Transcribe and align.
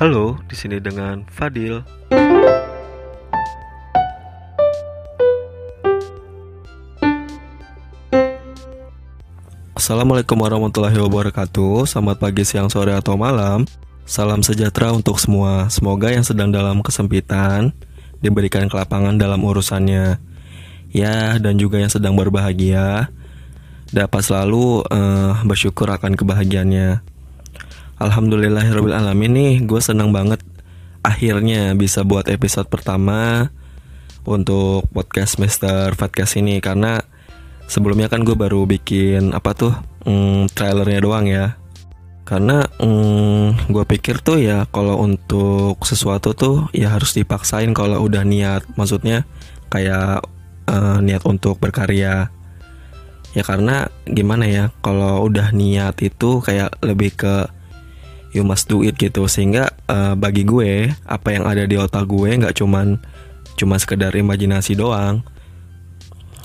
Halo, 0.00 0.40
di 0.48 0.56
sini 0.56 0.80
dengan 0.80 1.28
Fadil. 1.28 1.84
Assalamualaikum 9.76 10.40
warahmatullahi 10.40 10.96
wabarakatuh. 10.96 11.84
Selamat 11.84 12.16
pagi, 12.16 12.48
siang, 12.48 12.72
sore, 12.72 12.96
atau 12.96 13.20
malam. 13.20 13.68
Salam 14.08 14.40
sejahtera 14.40 14.88
untuk 14.96 15.20
semua. 15.20 15.68
Semoga 15.68 16.08
yang 16.08 16.24
sedang 16.24 16.48
dalam 16.48 16.80
kesempitan 16.80 17.76
diberikan 18.24 18.72
kelapangan 18.72 19.20
dalam 19.20 19.44
urusannya. 19.44 20.16
Ya, 20.96 21.36
dan 21.36 21.60
juga 21.60 21.76
yang 21.76 21.92
sedang 21.92 22.16
berbahagia 22.16 23.12
dapat 23.92 24.24
selalu 24.24 24.80
uh, 24.80 25.44
bersyukur 25.44 25.92
akan 25.92 26.16
kebahagiaannya. 26.16 27.19
Alhamdulillahirobbilalamin 28.00 29.32
nih, 29.36 29.52
gue 29.68 29.76
senang 29.76 30.08
banget 30.08 30.40
akhirnya 31.04 31.76
bisa 31.76 32.00
buat 32.00 32.32
episode 32.32 32.64
pertama 32.72 33.52
untuk 34.24 34.88
podcast 34.88 35.36
Mister 35.36 35.92
Fatcast 35.92 36.40
ini. 36.40 36.64
Karena 36.64 36.96
sebelumnya 37.68 38.08
kan 38.08 38.24
gue 38.24 38.32
baru 38.32 38.64
bikin 38.64 39.36
apa 39.36 39.52
tuh 39.52 39.76
mm, 40.08 40.48
trailernya 40.56 41.00
doang 41.04 41.28
ya. 41.28 41.60
Karena 42.24 42.64
mm, 42.80 43.68
gue 43.68 43.84
pikir 43.84 44.24
tuh 44.24 44.40
ya 44.40 44.64
kalau 44.72 45.04
untuk 45.04 45.76
sesuatu 45.84 46.32
tuh 46.32 46.72
ya 46.72 46.96
harus 46.96 47.12
dipaksain 47.12 47.76
kalau 47.76 48.00
udah 48.00 48.24
niat. 48.24 48.64
Maksudnya 48.80 49.28
kayak 49.68 50.24
uh, 50.72 51.04
niat 51.04 51.20
untuk 51.28 51.60
berkarya. 51.60 52.32
Ya 53.36 53.42
karena 53.44 53.92
gimana 54.08 54.48
ya 54.48 54.72
kalau 54.80 55.28
udah 55.28 55.52
niat 55.52 56.00
itu 56.00 56.40
kayak 56.40 56.80
lebih 56.80 57.12
ke 57.12 57.59
you 58.30 58.42
must 58.46 58.70
do 58.70 58.82
it 58.82 58.96
gitu. 58.96 59.26
Sehingga 59.26 59.74
uh, 59.90 60.14
bagi 60.14 60.46
gue 60.46 60.90
apa 61.06 61.28
yang 61.34 61.44
ada 61.46 61.66
di 61.66 61.76
otak 61.78 62.06
gue 62.06 62.30
nggak 62.40 62.56
cuman 62.58 62.98
cuma 63.54 63.76
sekedar 63.78 64.14
imajinasi 64.14 64.78
doang. 64.78 65.22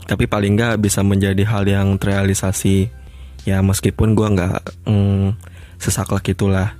Tapi 0.05 0.29
paling 0.29 0.53
nggak 0.53 0.81
bisa 0.81 1.01
menjadi 1.01 1.43
hal 1.47 1.65
yang 1.65 1.97
terrealisasi. 1.97 2.89
Ya 3.45 3.61
meskipun 3.61 4.17
gue 4.17 4.27
nggak 4.37 4.89
mm, 4.89 5.27
sesaklek 5.77 6.33
itulah. 6.33 6.77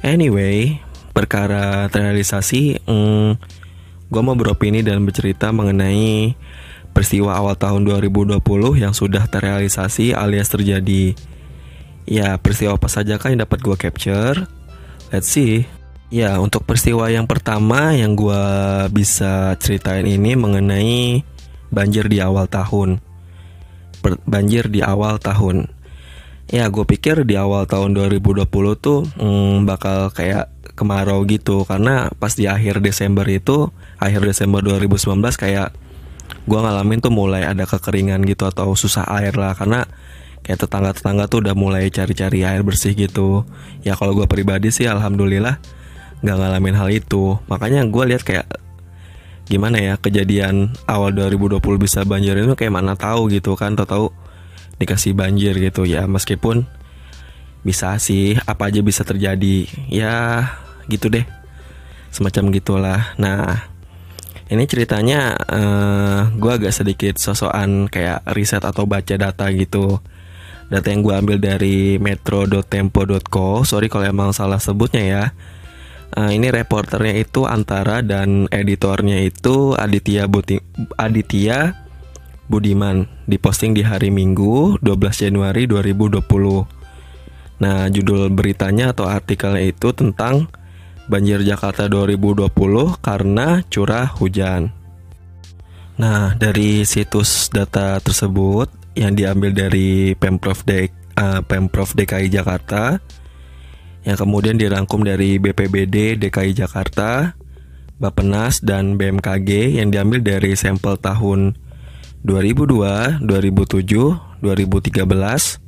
Anyway 0.00 0.80
perkara 1.10 1.90
terrealisasi 1.90 2.86
mm, 2.86 3.30
gue 4.10 4.22
mau 4.22 4.34
beropini 4.38 4.82
dan 4.82 5.02
bercerita 5.02 5.50
mengenai 5.50 6.34
peristiwa 6.90 7.38
awal 7.38 7.54
tahun 7.54 7.86
2020 7.86 8.42
yang 8.78 8.94
sudah 8.94 9.26
terrealisasi 9.30 10.14
alias 10.14 10.50
terjadi 10.50 11.14
ya 12.10 12.34
peristiwa 12.42 12.74
apa 12.74 12.90
saja 12.90 13.16
kan 13.22 13.38
yang 13.38 13.46
dapat 13.46 13.62
gue 13.62 13.76
capture 13.78 14.50
let's 15.14 15.30
see 15.30 15.62
ya 16.10 16.42
untuk 16.42 16.66
peristiwa 16.66 17.06
yang 17.06 17.30
pertama 17.30 17.94
yang 17.94 18.18
gue 18.18 18.42
bisa 18.90 19.54
ceritain 19.62 20.04
ini 20.04 20.34
mengenai 20.34 21.22
banjir 21.70 22.10
di 22.10 22.18
awal 22.18 22.50
tahun. 22.50 22.98
banjir 24.26 24.72
di 24.72 24.80
awal 24.80 25.20
tahun. 25.20 25.68
Ya, 26.50 26.66
gue 26.66 26.82
pikir 26.82 27.22
di 27.28 27.38
awal 27.38 27.68
tahun 27.68 27.94
2020 27.94 28.48
tuh 28.80 29.06
hmm, 29.06 29.68
bakal 29.68 30.10
kayak 30.10 30.50
kemarau 30.74 31.22
gitu 31.28 31.62
karena 31.68 32.10
pas 32.16 32.32
di 32.34 32.48
akhir 32.48 32.82
Desember 32.82 33.22
itu, 33.28 33.70
akhir 34.00 34.24
Desember 34.24 34.64
2019 34.64 35.20
kayak 35.36 35.70
gue 36.48 36.58
ngalamin 36.58 36.98
tuh 36.98 37.12
mulai 37.12 37.44
ada 37.44 37.68
kekeringan 37.68 38.24
gitu 38.24 38.48
atau 38.48 38.72
susah 38.72 39.04
air 39.20 39.36
lah 39.36 39.52
karena 39.54 39.84
kayak 40.44 40.66
tetangga-tetangga 40.66 41.28
tuh 41.28 41.44
udah 41.44 41.54
mulai 41.54 41.92
cari-cari 41.92 42.42
air 42.42 42.64
bersih 42.64 42.96
gitu. 42.96 43.44
Ya 43.84 43.94
kalau 43.96 44.16
gue 44.16 44.26
pribadi 44.26 44.72
sih 44.72 44.88
alhamdulillah 44.88 45.60
nggak 46.24 46.36
ngalamin 46.36 46.76
hal 46.76 46.88
itu. 46.92 47.36
Makanya 47.48 47.84
gue 47.86 48.04
lihat 48.14 48.22
kayak 48.24 48.46
gimana 49.50 49.82
ya 49.82 49.94
kejadian 49.98 50.70
awal 50.86 51.10
2020 51.10 51.58
bisa 51.80 52.06
banjir 52.06 52.38
itu 52.38 52.54
kayak 52.54 52.70
mana 52.70 52.94
tahu 52.94 53.26
gitu 53.34 53.58
kan 53.58 53.74
tau 53.74 53.88
tahu 53.88 54.06
dikasih 54.80 55.12
banjir 55.12 55.52
gitu. 55.56 55.84
Ya 55.84 56.08
meskipun 56.08 56.64
bisa 57.60 57.92
sih 58.00 58.40
apa 58.48 58.72
aja 58.72 58.80
bisa 58.80 59.04
terjadi. 59.04 59.68
Ya 59.92 60.48
gitu 60.88 61.12
deh. 61.12 61.28
Semacam 62.10 62.50
gitulah. 62.50 63.12
Nah 63.20 63.70
ini 64.50 64.66
ceritanya 64.66 65.38
uh, 65.46 65.54
eh, 65.54 66.20
gue 66.34 66.50
agak 66.50 66.74
sedikit 66.74 67.14
sosokan 67.22 67.86
kayak 67.86 68.26
riset 68.34 68.66
atau 68.66 68.82
baca 68.82 69.14
data 69.14 69.46
gitu 69.54 70.02
data 70.70 70.86
yang 70.88 71.02
gue 71.02 71.14
ambil 71.14 71.36
dari 71.42 71.98
metro.tempo.co 71.98 73.66
sorry 73.66 73.90
kalau 73.90 74.06
emang 74.06 74.30
salah 74.30 74.62
sebutnya 74.62 75.04
ya 75.04 75.24
Uh, 76.10 76.34
ini 76.34 76.50
reporternya 76.50 77.22
itu 77.22 77.46
Antara 77.46 78.02
dan 78.02 78.50
editornya 78.50 79.22
itu 79.22 79.78
Aditya 79.78 80.26
Buti 80.26 80.58
Aditya 80.98 81.78
Budiman 82.50 83.06
diposting 83.30 83.78
di 83.78 83.86
hari 83.86 84.10
Minggu 84.10 84.82
12 84.82 85.30
Januari 85.30 85.70
2020. 85.70 86.18
Nah, 87.62 87.86
judul 87.86 88.26
beritanya 88.34 88.90
atau 88.90 89.06
artikelnya 89.06 89.70
itu 89.70 89.94
tentang 89.94 90.50
banjir 91.06 91.46
Jakarta 91.46 91.86
2020 91.86 92.50
karena 92.98 93.62
curah 93.70 94.10
hujan. 94.18 94.74
Nah, 95.94 96.34
dari 96.34 96.82
situs 96.82 97.54
data 97.54 98.02
tersebut 98.02 98.66
yang 98.98 99.14
diambil 99.14 99.54
dari 99.54 100.14
Pemprov, 100.18 100.66
D, 100.66 100.90
uh, 101.18 101.40
Pemprov 101.46 101.94
DKI 101.94 102.30
Jakarta, 102.30 102.98
yang 104.02 104.16
kemudian 104.16 104.56
dirangkum 104.56 105.04
dari 105.04 105.36
BPBD 105.36 106.16
DKI 106.16 106.56
Jakarta, 106.56 107.36
Bapenas, 108.00 108.64
dan 108.64 108.96
BMKG 108.96 109.76
yang 109.76 109.92
diambil 109.92 110.24
dari 110.24 110.56
sampel 110.56 110.96
tahun 110.96 111.60
2002, 112.24 113.20
2007, 113.24 114.40
2013, 114.40 115.60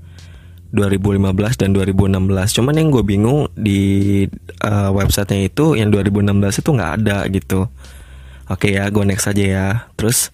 2015 0.73 1.61
dan 1.61 1.71
2016. 1.77 2.57
Cuman 2.57 2.75
yang 2.81 2.89
gue 2.89 3.05
bingung 3.05 3.53
di 3.53 4.25
uh, 4.65 4.91
websitenya 4.97 5.53
itu 5.53 5.77
yang 5.77 5.93
2016 5.93 6.65
itu 6.65 6.71
nggak 6.73 6.93
ada 7.05 7.29
gitu. 7.29 7.69
Oke 8.49 8.73
ya, 8.73 8.89
gue 8.89 9.05
next 9.05 9.29
aja 9.29 9.45
ya. 9.45 9.69
Terus 10.01 10.33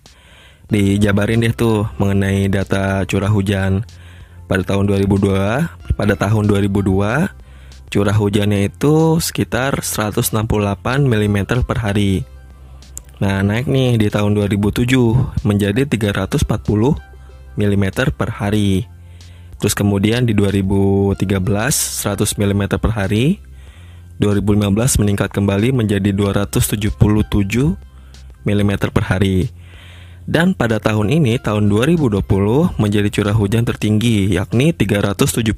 dijabarin 0.69 1.45
deh 1.45 1.53
tuh 1.57 1.89
mengenai 1.97 2.49
data 2.53 3.05
curah 3.09 3.33
hujan 3.33 3.85
pada 4.49 4.65
tahun 4.65 4.89
2002, 4.89 5.97
pada 5.97 6.15
tahun 6.17 6.45
2002 6.49 7.49
Curah 7.89 8.13
hujannya 8.13 8.69
itu 8.69 9.17
sekitar 9.17 9.81
168 9.81 10.29
mm 11.09 11.65
per 11.65 11.81
hari. 11.81 12.21
Nah, 13.17 13.41
naik 13.41 13.65
nih 13.65 13.97
di 13.97 14.13
tahun 14.13 14.37
2007 14.37 14.85
menjadi 15.41 15.89
340 15.89 16.45
mm 17.57 17.85
per 18.13 18.29
hari. 18.29 18.85
Terus 19.57 19.73
kemudian 19.73 20.29
di 20.29 20.37
2013 20.37 21.17
100 21.17 22.37
mm 22.37 22.63
per 22.77 22.93
hari. 22.93 23.41
2015 24.21 25.01
meningkat 25.01 25.33
kembali 25.33 25.73
menjadi 25.73 26.13
277 26.13 26.93
mm 28.45 28.71
per 28.93 29.05
hari. 29.09 29.49
Dan 30.29 30.53
pada 30.53 30.77
tahun 30.77 31.09
ini, 31.09 31.41
tahun 31.41 31.73
2020, 31.73 32.21
menjadi 32.77 33.09
curah 33.09 33.33
hujan 33.33 33.65
tertinggi, 33.65 34.29
yakni 34.29 34.77
377 34.77 35.57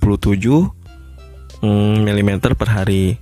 mm, 1.58 2.30
per 2.54 2.68
hari. 2.70 3.18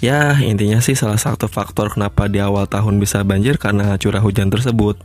Ya, 0.00 0.32
intinya 0.40 0.80
sih 0.80 0.96
salah 0.96 1.20
satu 1.20 1.52
faktor 1.52 1.92
kenapa 1.92 2.32
di 2.32 2.40
awal 2.40 2.64
tahun 2.64 2.96
bisa 2.96 3.20
banjir 3.28 3.60
karena 3.60 3.92
curah 4.00 4.24
hujan 4.24 4.48
tersebut. 4.48 4.96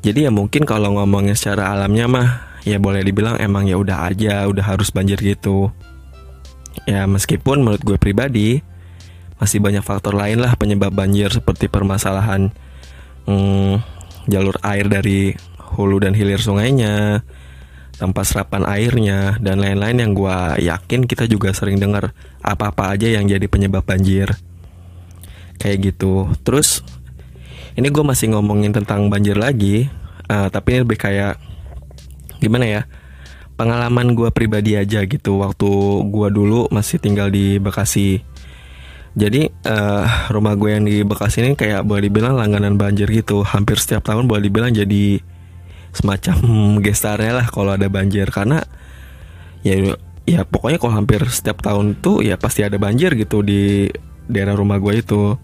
Jadi 0.00 0.24
ya 0.24 0.32
mungkin 0.32 0.64
kalau 0.64 0.96
ngomongnya 0.96 1.36
secara 1.36 1.68
alamnya 1.68 2.08
mah 2.08 2.28
ya 2.64 2.80
boleh 2.80 3.04
dibilang 3.04 3.36
emang 3.36 3.68
ya 3.68 3.76
udah 3.76 4.08
aja, 4.08 4.48
udah 4.48 4.64
harus 4.64 4.88
banjir 4.88 5.20
gitu. 5.20 5.68
Ya 6.88 7.04
meskipun 7.04 7.60
menurut 7.60 7.84
gue 7.84 8.00
pribadi 8.00 8.64
masih 9.36 9.60
banyak 9.60 9.84
faktor 9.84 10.16
lain 10.16 10.40
lah 10.40 10.56
penyebab 10.56 10.88
banjir 10.88 11.28
seperti 11.28 11.68
permasalahan 11.68 12.48
hmm, 13.26 14.01
jalur 14.28 14.58
air 14.62 14.86
dari 14.86 15.34
hulu 15.78 16.02
dan 16.02 16.12
hilir 16.12 16.38
sungainya, 16.38 17.24
tanpa 17.96 18.26
serapan 18.26 18.66
airnya 18.66 19.38
dan 19.38 19.62
lain-lain 19.62 19.98
yang 20.02 20.12
gue 20.12 20.38
yakin 20.66 21.06
kita 21.06 21.30
juga 21.30 21.54
sering 21.54 21.78
dengar 21.78 22.10
apa-apa 22.42 22.98
aja 22.98 23.06
yang 23.06 23.30
jadi 23.30 23.46
penyebab 23.46 23.86
banjir. 23.86 24.34
Kayak 25.62 25.94
gitu. 25.94 26.26
Terus 26.42 26.82
ini 27.78 27.88
gue 27.88 28.04
masih 28.04 28.34
ngomongin 28.34 28.74
tentang 28.74 29.08
banjir 29.08 29.38
lagi 29.38 29.88
uh, 30.28 30.48
tapi 30.52 30.76
ini 30.76 30.78
lebih 30.84 30.98
kayak 31.00 31.40
gimana 32.42 32.66
ya 32.68 32.82
pengalaman 33.54 34.18
gue 34.18 34.28
pribadi 34.34 34.74
aja 34.74 35.04
gitu. 35.06 35.38
Waktu 35.38 35.70
gue 36.08 36.28
dulu 36.32 36.66
masih 36.74 36.98
tinggal 36.98 37.30
di 37.30 37.62
Bekasi 37.62 38.24
jadi 39.12 39.52
uh, 39.68 40.32
rumah 40.32 40.56
gue 40.56 40.70
yang 40.72 40.84
di 40.88 41.04
Bekasi 41.04 41.44
ini 41.44 41.52
kayak 41.52 41.84
boleh 41.84 42.08
dibilang 42.08 42.32
langganan 42.32 42.80
banjir 42.80 43.04
gitu. 43.12 43.44
Hampir 43.44 43.76
setiap 43.76 44.08
tahun 44.08 44.24
boleh 44.24 44.48
dibilang 44.48 44.72
jadi 44.72 45.20
semacam 45.92 46.36
gestarnya 46.84 47.44
lah 47.44 47.46
kalau 47.52 47.76
ada 47.76 47.92
banjir. 47.92 48.32
Karena 48.32 48.64
ya 49.60 49.92
ya 50.24 50.48
pokoknya 50.48 50.80
kalau 50.80 50.96
hampir 50.96 51.20
setiap 51.28 51.60
tahun 51.60 52.00
tuh 52.00 52.24
ya 52.24 52.40
pasti 52.40 52.64
ada 52.64 52.80
banjir 52.80 53.12
gitu 53.12 53.44
di 53.44 53.92
daerah 54.32 54.56
rumah 54.56 54.80
gue 54.80 55.04
itu. 55.04 55.36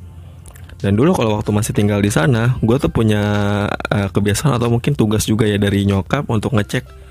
Dan 0.79 0.94
dulu 0.94 1.12
kalau 1.12 1.37
waktu 1.37 1.50
masih 1.53 1.76
tinggal 1.76 2.00
di 2.00 2.09
sana 2.09 2.56
gue 2.64 2.76
tuh 2.81 2.88
punya 2.88 3.23
uh, 3.69 4.09
kebiasaan 4.09 4.56
atau 4.56 4.73
mungkin 4.73 4.97
tugas 4.97 5.29
juga 5.29 5.44
ya 5.44 5.61
dari 5.61 5.85
nyokap 5.85 6.25
untuk 6.32 6.56
ngecek 6.56 7.08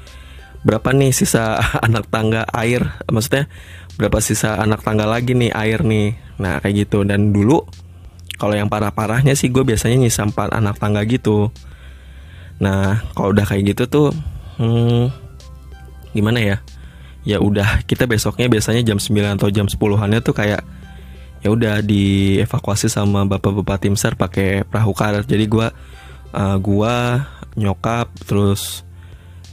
berapa 0.66 0.90
nih 0.94 1.12
sisa 1.14 1.60
anak 1.88 2.10
tangga 2.10 2.48
air? 2.56 2.86
Maksudnya 3.10 3.52
berapa 3.98 4.18
sisa 4.22 4.58
anak 4.58 4.86
tangga 4.86 5.06
lagi 5.06 5.34
nih 5.38 5.52
air 5.54 5.82
nih? 5.84 6.18
Nah 6.42 6.62
kayak 6.62 6.88
gitu. 6.88 7.04
Dan 7.04 7.34
dulu 7.34 7.62
kalau 8.38 8.54
yang 8.54 8.70
parah-parahnya 8.70 9.34
sih 9.34 9.50
gue 9.50 9.66
biasanya 9.66 9.98
nyisa 9.98 10.26
empat 10.26 10.54
anak 10.54 10.78
tangga 10.78 11.02
gitu. 11.06 11.50
Nah 12.62 13.02
kalau 13.14 13.34
udah 13.34 13.46
kayak 13.46 13.76
gitu 13.76 13.84
tuh 13.90 14.08
hmm, 14.62 15.10
gimana 16.14 16.40
ya? 16.42 16.58
Ya 17.28 17.44
udah 17.44 17.84
kita 17.84 18.08
besoknya 18.08 18.48
biasanya 18.48 18.88
jam 18.88 19.04
9 19.04 19.36
atau 19.36 19.52
jam 19.52 19.68
10-annya 19.68 20.24
tuh 20.24 20.32
kayak 20.32 20.64
ya 21.44 21.50
udah 21.54 21.86
dievakuasi 21.86 22.88
sama 22.90 23.28
bapak-bapak 23.28 23.84
tim 23.84 24.00
sar 24.00 24.16
pakai 24.16 24.64
perahu 24.64 24.96
karet. 24.96 25.28
Jadi 25.28 25.46
gua 25.46 25.76
uh, 26.32 26.58
gua 26.58 27.28
nyokap 27.58 28.08
terus 28.24 28.87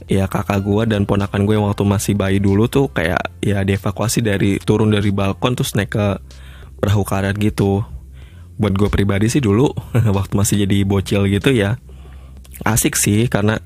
ya 0.05 0.29
kakak 0.29 0.61
gua 0.61 0.85
dan 0.85 1.09
ponakan 1.09 1.49
gue 1.49 1.57
yang 1.57 1.65
waktu 1.65 1.81
masih 1.81 2.13
bayi 2.13 2.37
dulu 2.37 2.69
tuh 2.69 2.93
kayak 2.93 3.41
ya 3.41 3.65
dievakuasi 3.65 4.21
dari 4.21 4.61
turun 4.61 4.93
dari 4.93 5.09
balkon 5.09 5.57
terus 5.57 5.73
naik 5.73 5.93
ke 5.93 6.07
perahu 6.77 7.01
karet 7.01 7.35
gitu. 7.41 7.81
Buat 8.55 8.79
gue 8.79 8.87
pribadi 8.87 9.27
sih 9.27 9.43
dulu 9.43 9.67
waktu 10.17 10.33
masih 10.37 10.55
jadi 10.63 10.87
bocil 10.87 11.27
gitu 11.27 11.51
ya 11.51 11.75
asik 12.63 12.95
sih 12.95 13.27
karena 13.27 13.59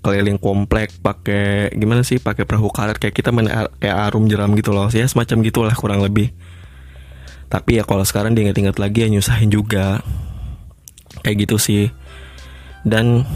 keliling 0.00 0.40
komplek 0.40 0.92
pakai 1.00 1.72
gimana 1.76 2.00
sih 2.00 2.20
pakai 2.20 2.48
perahu 2.48 2.72
karet 2.72 2.96
kayak 2.96 3.12
kita 3.16 3.32
main 3.32 3.48
kayak 3.80 3.96
arum 4.10 4.28
jeram 4.28 4.52
gitu 4.56 4.72
loh. 4.72 4.88
Ya 4.92 5.04
semacam 5.08 5.44
gitulah 5.44 5.76
kurang 5.76 6.00
lebih. 6.00 6.32
Tapi 7.52 7.80
ya 7.80 7.84
kalau 7.84 8.04
sekarang 8.04 8.32
diinget-inget 8.32 8.80
lagi 8.80 9.04
ya 9.04 9.08
nyusahin 9.12 9.52
juga. 9.52 10.00
Kayak 11.20 11.48
gitu 11.48 11.56
sih. 11.60 11.84
Dan 12.80 13.28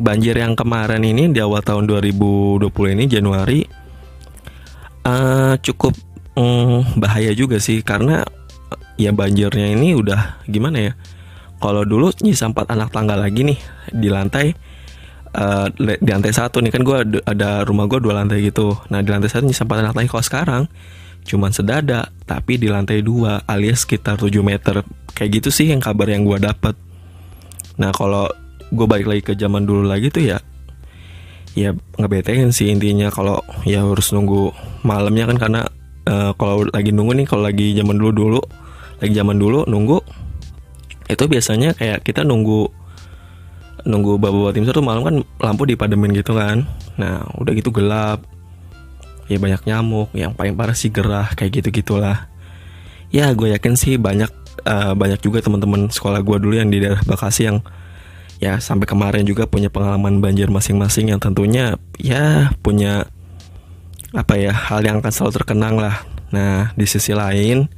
banjir 0.00 0.32
yang 0.40 0.56
kemarin 0.56 1.04
ini 1.04 1.28
di 1.28 1.44
awal 1.44 1.60
tahun 1.60 1.84
2020 1.84 2.96
ini 2.96 3.04
Januari 3.04 3.60
uh, 5.04 5.54
cukup 5.60 5.92
um, 6.34 6.82
bahaya 6.96 7.36
juga 7.36 7.60
sih. 7.60 7.84
Karena 7.84 8.24
ya 8.96 9.12
banjirnya 9.12 9.76
ini 9.76 9.92
udah 9.92 10.44
gimana 10.48 10.90
ya? 10.90 10.92
Kalau 11.60 11.84
dulu 11.84 12.08
nyisa 12.24 12.48
empat 12.48 12.72
anak 12.72 12.88
tangga 12.88 13.20
lagi 13.20 13.44
nih 13.44 13.60
di 13.92 14.08
lantai 14.08 14.56
uh, 15.36 15.68
di 15.76 16.08
lantai 16.08 16.32
satu 16.32 16.64
nih. 16.64 16.72
Kan 16.72 16.82
gue 16.82 17.20
ada 17.28 17.68
rumah 17.68 17.84
gue 17.84 18.00
dua 18.00 18.16
lantai 18.16 18.40
gitu. 18.40 18.72
Nah 18.88 19.04
di 19.04 19.12
lantai 19.12 19.28
satu 19.28 19.44
sempat 19.52 19.84
lantai 19.84 20.08
kalau 20.08 20.24
sekarang 20.24 20.64
cuman 21.20 21.52
sedada 21.52 22.08
tapi 22.24 22.56
di 22.56 22.72
lantai 22.72 23.04
dua 23.04 23.44
alias 23.44 23.84
sekitar 23.84 24.16
7 24.16 24.32
meter. 24.40 24.80
Kayak 25.12 25.44
gitu 25.44 25.48
sih 25.52 25.68
yang 25.68 25.84
kabar 25.84 26.08
yang 26.08 26.24
gue 26.24 26.40
dapet. 26.40 26.72
Nah 27.76 27.92
kalau 27.92 28.24
gue 28.70 28.86
balik 28.86 29.06
lagi 29.10 29.22
ke 29.22 29.32
zaman 29.34 29.66
dulu 29.66 29.86
lagi 29.86 30.10
tuh 30.10 30.24
ya 30.24 30.38
ya 31.58 31.74
ngebetein 31.98 32.54
sih 32.54 32.70
intinya 32.70 33.10
kalau 33.10 33.42
ya 33.66 33.82
harus 33.82 34.14
nunggu 34.14 34.54
malamnya 34.86 35.26
kan 35.26 35.36
karena 35.38 35.60
uh, 36.06 36.30
kalau 36.38 36.66
lagi 36.70 36.94
nunggu 36.94 37.18
nih 37.18 37.26
kalau 37.26 37.42
lagi 37.42 37.74
zaman 37.74 37.98
dulu 37.98 38.10
dulu 38.14 38.40
lagi 39.02 39.12
zaman 39.12 39.36
dulu 39.36 39.66
nunggu 39.66 39.98
itu 41.10 41.24
biasanya 41.26 41.74
kayak 41.74 42.06
kita 42.06 42.22
nunggu 42.22 42.70
nunggu 43.82 44.20
bawa-bawa 44.20 44.52
tim 44.52 44.68
tuh 44.68 44.84
malam 44.84 45.02
kan 45.02 45.16
lampu 45.40 45.64
dipademin 45.64 46.12
gitu 46.12 46.36
kan. 46.36 46.68
Nah 47.00 47.24
udah 47.40 47.52
gitu 47.56 47.72
gelap 47.72 48.22
ya 49.30 49.38
banyak 49.38 49.62
nyamuk 49.62 50.10
yang 50.12 50.34
paling 50.34 50.58
parah 50.58 50.74
sih 50.74 50.90
gerah 50.90 51.30
kayak 51.38 51.62
gitu 51.62 51.82
gitulah 51.82 52.26
ya 53.14 53.30
gue 53.30 53.54
yakin 53.54 53.78
sih 53.78 53.94
banyak 53.94 54.26
uh, 54.66 54.92
banyak 54.98 55.22
juga 55.22 55.38
teman-teman 55.38 55.86
sekolah 55.86 56.18
gue 56.18 56.36
dulu 56.42 56.54
yang 56.58 56.66
di 56.66 56.82
daerah 56.82 56.98
Bekasi 57.06 57.46
yang 57.46 57.62
ya 58.40 58.56
sampai 58.58 58.88
kemarin 58.88 59.28
juga 59.28 59.44
punya 59.44 59.68
pengalaman 59.68 60.24
banjir 60.24 60.48
masing-masing 60.48 61.12
yang 61.12 61.20
tentunya 61.20 61.76
ya 62.00 62.50
punya 62.64 63.04
apa 64.16 64.34
ya 64.40 64.50
hal 64.50 64.82
yang 64.82 64.98
akan 64.98 65.12
selalu 65.12 65.32
terkenang 65.36 65.76
lah. 65.76 66.02
Nah 66.32 66.72
di 66.74 66.88
sisi 66.88 67.12
lain 67.12 67.68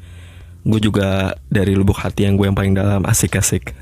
gue 0.62 0.80
juga 0.80 1.34
dari 1.50 1.74
lubuk 1.74 1.98
hati 1.98 2.24
yang 2.30 2.38
gue 2.38 2.46
yang 2.46 2.54
paling 2.54 2.70
dalam 2.78 3.02
asik-asik 3.02 3.74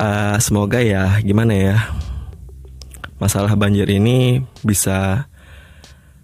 uh, 0.00 0.40
semoga 0.44 0.80
ya 0.80 1.20
gimana 1.20 1.52
ya 1.52 1.76
masalah 3.20 3.52
banjir 3.52 3.84
ini 3.92 4.40
bisa 4.64 5.28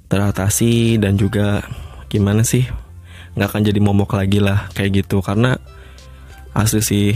teratasi 0.08 0.96
dan 0.96 1.20
juga 1.20 1.60
gimana 2.08 2.40
sih 2.40 2.64
nggak 3.36 3.48
akan 3.52 3.62
jadi 3.68 3.78
momok 3.78 4.18
lagi 4.18 4.42
lah 4.42 4.66
kayak 4.74 5.04
gitu. 5.04 5.22
Karena 5.22 5.54
asli 6.56 6.82
sih 6.82 7.08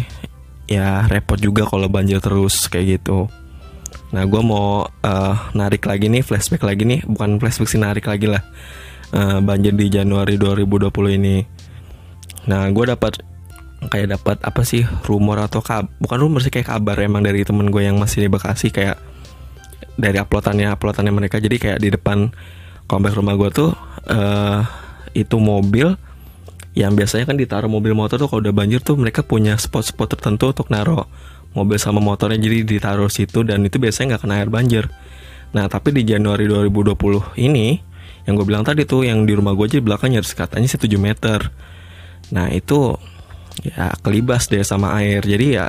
ya 0.73 1.05
repot 1.05 1.37
juga 1.37 1.69
kalau 1.69 1.93
banjir 1.93 2.19
terus 2.25 2.65
kayak 2.73 3.01
gitu. 3.01 3.29
Nah 4.13 4.25
gue 4.29 4.43
mau 4.45 4.85
uh, 4.85 5.37
narik 5.57 5.85
lagi 5.89 6.09
nih 6.09 6.25
flashback 6.25 6.65
lagi 6.65 6.89
nih. 6.89 7.01
Bukan 7.05 7.41
flashback 7.41 7.69
sih 7.69 7.81
narik 7.81 8.09
lagi 8.09 8.29
lah. 8.29 8.45
Uh, 9.13 9.45
banjir 9.45 9.77
di 9.77 9.93
Januari 9.93 10.41
2020 10.41 10.89
ini. 11.21 11.45
Nah 12.49 12.69
gue 12.73 12.85
dapat 12.89 13.21
kayak 13.83 14.21
dapat 14.21 14.37
apa 14.47 14.63
sih 14.63 14.87
rumor 15.05 15.43
atau 15.43 15.59
kab 15.59 15.91
bukan 15.99 16.19
rumor 16.23 16.39
sih 16.39 16.55
kayak 16.55 16.71
kabar 16.71 16.95
emang 17.03 17.27
dari 17.27 17.43
temen 17.43 17.67
gue 17.67 17.83
yang 17.83 17.99
masih 17.99 18.25
di 18.25 18.29
Bekasi 18.31 18.71
kayak 18.71 18.95
dari 19.99 20.17
uploadannya 20.17 20.73
uploadannya 20.73 21.13
mereka. 21.13 21.37
Jadi 21.41 21.57
kayak 21.61 21.79
di 21.81 21.89
depan 21.93 22.33
komplek 22.89 23.17
rumah 23.17 23.37
gue 23.37 23.49
tuh 23.53 23.71
uh, 24.09 24.61
itu 25.13 25.37
mobil 25.37 25.97
yang 26.73 26.97
biasanya 26.97 27.29
kan 27.29 27.37
ditaruh 27.37 27.69
mobil 27.69 27.93
motor 27.93 28.17
tuh 28.17 28.29
kalau 28.33 28.41
udah 28.41 28.55
banjir 28.57 28.81
tuh 28.81 28.97
mereka 28.97 29.21
punya 29.21 29.61
spot-spot 29.61 30.17
tertentu 30.17 30.57
untuk 30.57 30.73
naruh 30.73 31.05
mobil 31.53 31.77
sama 31.77 32.01
motornya 32.01 32.41
jadi 32.41 32.65
ditaruh 32.65 33.13
situ 33.13 33.45
dan 33.45 33.61
itu 33.69 33.77
biasanya 33.77 34.17
nggak 34.17 34.23
kena 34.25 34.35
air 34.41 34.49
banjir. 34.49 34.85
Nah 35.53 35.69
tapi 35.69 35.93
di 35.93 36.09
Januari 36.09 36.49
2020 36.49 37.37
ini 37.37 37.77
yang 38.25 38.41
gue 38.41 38.47
bilang 38.49 38.65
tadi 38.65 38.89
tuh 38.89 39.05
yang 39.05 39.29
di 39.29 39.37
rumah 39.37 39.53
gue 39.53 39.69
aja 39.69 39.77
di 39.77 39.85
belakangnya 39.85 40.25
katanya 40.25 40.65
sih 40.65 40.81
7 40.81 40.97
meter. 40.97 41.53
Nah 42.33 42.49
itu 42.49 42.97
ya 43.61 43.93
kelibas 44.01 44.49
deh 44.49 44.65
sama 44.65 44.97
air 44.97 45.21
jadi 45.21 45.47
ya 45.53 45.67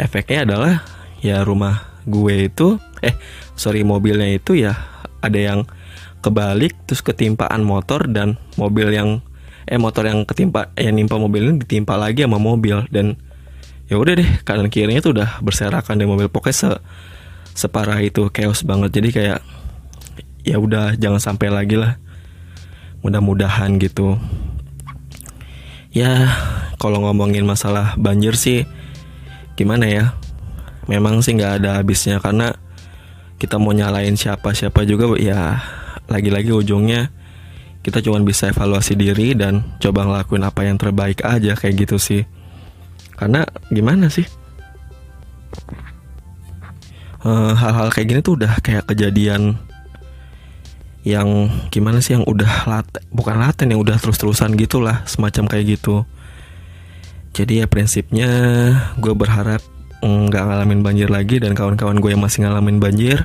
efeknya 0.00 0.48
adalah 0.48 0.74
ya 1.20 1.44
rumah 1.44 2.00
gue 2.08 2.48
itu 2.48 2.80
eh 3.04 3.12
sorry 3.60 3.84
mobilnya 3.84 4.32
itu 4.32 4.56
ya 4.56 4.72
ada 5.20 5.36
yang 5.36 5.60
kebalik 6.24 6.72
terus 6.88 7.04
ketimpaan 7.04 7.60
motor 7.60 8.08
dan 8.08 8.40
mobil 8.56 8.88
yang 8.88 9.20
eh 9.64 9.80
motor 9.80 10.04
yang 10.04 10.28
ketimpa 10.28 10.72
yang 10.76 10.96
nimpa 10.96 11.16
mobil 11.16 11.48
ini 11.48 11.56
ditimpa 11.64 11.96
lagi 11.96 12.24
sama 12.24 12.36
mobil. 12.36 12.84
Dan 12.92 13.16
ya 13.88 13.96
udah 13.96 14.14
deh 14.16 14.30
kanan 14.44 14.68
kirinya 14.68 15.00
tuh 15.00 15.16
udah 15.16 15.40
berserakan 15.40 16.00
di 16.00 16.06
mobil. 16.08 16.28
Pokoknya 16.28 16.56
se 16.56 16.70
separah 17.54 18.00
itu 18.04 18.28
chaos 18.32 18.62
banget. 18.62 19.00
Jadi 19.00 19.08
kayak 19.12 19.40
ya 20.44 20.56
udah 20.60 20.96
jangan 21.00 21.20
sampai 21.20 21.48
lagi 21.48 21.80
lah. 21.80 21.96
Mudah-mudahan 23.00 23.76
gitu. 23.80 24.16
Ya 25.94 26.34
kalau 26.80 27.04
ngomongin 27.06 27.46
masalah 27.46 27.94
banjir 27.96 28.34
sih 28.34 28.66
gimana 29.54 29.86
ya? 29.86 30.04
Memang 30.84 31.24
sih 31.24 31.32
nggak 31.32 31.64
ada 31.64 31.80
habisnya 31.80 32.20
karena 32.20 32.58
kita 33.40 33.56
mau 33.60 33.72
nyalain 33.72 34.16
siapa 34.16 34.52
siapa 34.52 34.84
juga 34.84 35.08
ya 35.20 35.60
lagi-lagi 36.08 36.52
ujungnya 36.52 37.12
kita 37.84 38.00
cuma 38.00 38.16
bisa 38.24 38.48
evaluasi 38.48 38.96
diri 38.96 39.36
dan 39.36 39.76
coba 39.76 40.08
ngelakuin 40.08 40.40
apa 40.48 40.64
yang 40.64 40.80
terbaik 40.80 41.20
aja 41.20 41.52
kayak 41.52 41.84
gitu 41.84 42.00
sih. 42.00 42.24
Karena 43.14 43.44
gimana 43.68 44.08
sih? 44.08 44.24
Eh, 47.24 47.52
hal-hal 47.56 47.88
kayak 47.92 48.06
gini 48.08 48.20
tuh 48.24 48.40
udah 48.40 48.56
kayak 48.64 48.88
kejadian 48.88 49.60
yang 51.04 51.52
gimana 51.68 52.00
sih 52.00 52.16
yang 52.16 52.24
udah 52.24 52.64
laten 52.64 53.04
bukan 53.12 53.36
laten 53.36 53.68
yang 53.68 53.80
udah 53.84 54.00
terus-terusan 54.00 54.56
gitulah 54.56 55.04
semacam 55.04 55.44
kayak 55.44 55.76
gitu. 55.76 56.08
Jadi 57.36 57.60
ya 57.60 57.66
prinsipnya 57.68 58.30
gue 58.96 59.12
berharap 59.12 59.60
nggak 60.04 60.44
ngalamin 60.44 60.80
banjir 60.80 61.08
lagi 61.12 61.40
dan 61.40 61.52
kawan-kawan 61.56 62.00
gue 62.00 62.12
yang 62.12 62.20
masih 62.20 62.44
ngalamin 62.44 62.80
banjir 62.80 63.24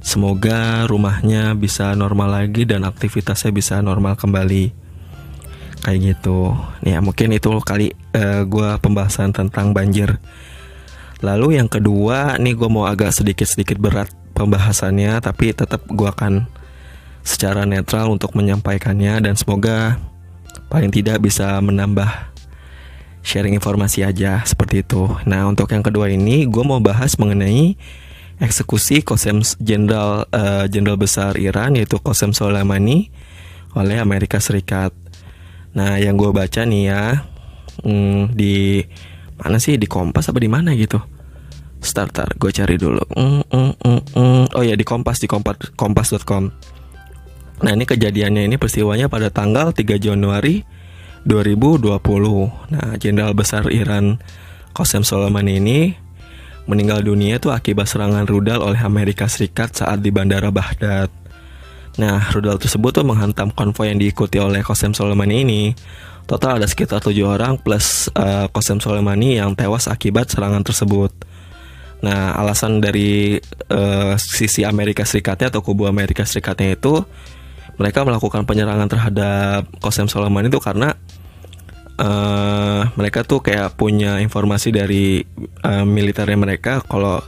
semoga 0.00 0.88
rumahnya 0.88 1.52
bisa 1.54 1.92
normal 1.92 2.42
lagi 2.42 2.64
dan 2.64 2.88
aktivitasnya 2.88 3.52
bisa 3.52 3.78
normal 3.84 4.16
kembali. 4.16 4.72
Kayak 5.80 5.98
gitu. 6.16 6.52
Ya 6.84 7.00
mungkin 7.00 7.32
itu 7.32 7.48
kali 7.64 7.96
uh, 8.12 8.44
gue 8.44 8.70
pembahasan 8.80 9.32
tentang 9.32 9.72
banjir. 9.72 10.20
Lalu 11.20 11.60
yang 11.60 11.68
kedua 11.68 12.40
nih 12.40 12.56
gue 12.56 12.68
mau 12.68 12.88
agak 12.88 13.12
sedikit-sedikit 13.12 13.76
berat 13.76 14.08
pembahasannya 14.32 15.20
tapi 15.20 15.52
tetap 15.52 15.84
gue 15.84 16.08
akan 16.08 16.48
secara 17.20 17.68
netral 17.68 18.08
untuk 18.08 18.32
menyampaikannya 18.32 19.20
dan 19.20 19.36
semoga 19.36 20.00
paling 20.72 20.88
tidak 20.88 21.20
bisa 21.20 21.60
menambah 21.60 22.08
sharing 23.20 23.52
informasi 23.52 24.00
aja 24.00 24.40
seperti 24.48 24.80
itu. 24.80 25.12
Nah 25.28 25.44
untuk 25.44 25.68
yang 25.72 25.84
kedua 25.84 26.08
ini 26.08 26.48
gue 26.48 26.64
mau 26.64 26.80
bahas 26.80 27.20
mengenai 27.20 27.76
eksekusi 28.40 29.04
Qasem 29.04 29.44
Jenderal 29.60 30.24
Jenderal 30.72 30.96
besar 30.96 31.36
Iran 31.36 31.76
yaitu 31.76 32.00
Qasem 32.00 32.32
Soleimani 32.32 33.12
oleh 33.76 34.00
Amerika 34.02 34.42
Serikat. 34.42 34.90
Nah, 35.70 36.02
yang 36.02 36.18
gue 36.18 36.34
baca 36.34 36.66
nih 36.66 36.82
ya 36.90 37.22
hmm, 37.86 38.34
di 38.34 38.82
mana 39.38 39.62
sih 39.62 39.78
di 39.78 39.86
Kompas 39.86 40.28
apa 40.28 40.42
di 40.42 40.50
mana 40.50 40.74
gitu? 40.74 40.98
Starter, 41.80 42.36
gue 42.36 42.52
cari 42.52 42.76
dulu. 42.76 43.00
Mm, 43.16 43.40
mm, 43.48 43.72
mm, 43.80 44.00
mm. 44.12 44.44
Oh 44.52 44.60
ya 44.60 44.76
di 44.76 44.84
Kompas 44.84 45.16
di 45.16 45.24
kompas 45.24 45.72
kompas.com. 45.80 46.52
Nah 47.60 47.72
ini 47.72 47.88
kejadiannya 47.88 48.44
ini 48.44 48.56
peristiwanya 48.60 49.08
pada 49.08 49.32
tanggal 49.32 49.72
3 49.72 49.96
Januari 49.96 50.60
2020. 51.24 52.04
Nah 52.72 53.00
Jenderal 53.00 53.32
Besar 53.32 53.72
Iran 53.72 54.20
Qasem 54.76 55.08
Soleimani 55.08 55.56
ini 55.56 55.78
meninggal 56.70 57.02
dunia 57.02 57.42
itu 57.42 57.50
akibat 57.50 57.90
serangan 57.90 58.22
rudal 58.30 58.62
oleh 58.62 58.78
Amerika 58.78 59.26
Serikat 59.26 59.74
saat 59.74 59.98
di 59.98 60.14
Bandara 60.14 60.54
Baghdad. 60.54 61.10
Nah, 61.98 62.30
rudal 62.30 62.54
tersebut 62.62 62.94
tuh 62.94 63.02
menghantam 63.02 63.50
konvoi 63.50 63.90
yang 63.90 63.98
diikuti 63.98 64.38
oleh 64.38 64.62
Qasem 64.62 64.94
Soleimani 64.94 65.42
ini. 65.42 65.62
Total 66.30 66.62
ada 66.62 66.70
sekitar 66.70 67.02
tujuh 67.02 67.26
orang 67.26 67.58
plus 67.58 68.06
uh, 68.14 68.46
Qasem 68.54 68.78
Soleimani 68.78 69.42
yang 69.42 69.58
tewas 69.58 69.90
akibat 69.90 70.30
serangan 70.30 70.62
tersebut. 70.62 71.10
Nah, 72.06 72.38
alasan 72.38 72.78
dari 72.78 73.36
uh, 73.68 74.14
sisi 74.14 74.62
Amerika 74.62 75.02
Serikatnya 75.02 75.50
atau 75.50 75.66
kubu 75.66 75.90
Amerika 75.90 76.22
Serikatnya 76.22 76.78
itu 76.78 77.02
mereka 77.76 78.06
melakukan 78.06 78.46
penyerangan 78.46 78.86
terhadap 78.86 79.66
Qasem 79.82 80.06
Soleimani 80.06 80.46
itu 80.46 80.62
karena 80.62 80.94
uh, 82.00 82.82
mereka 82.96 83.22
tuh 83.22 83.44
kayak 83.44 83.76
punya 83.76 84.18
informasi 84.24 84.72
dari 84.72 85.20
uh, 85.62 85.84
militernya 85.84 86.38
mereka 86.40 86.80
kalau 86.88 87.20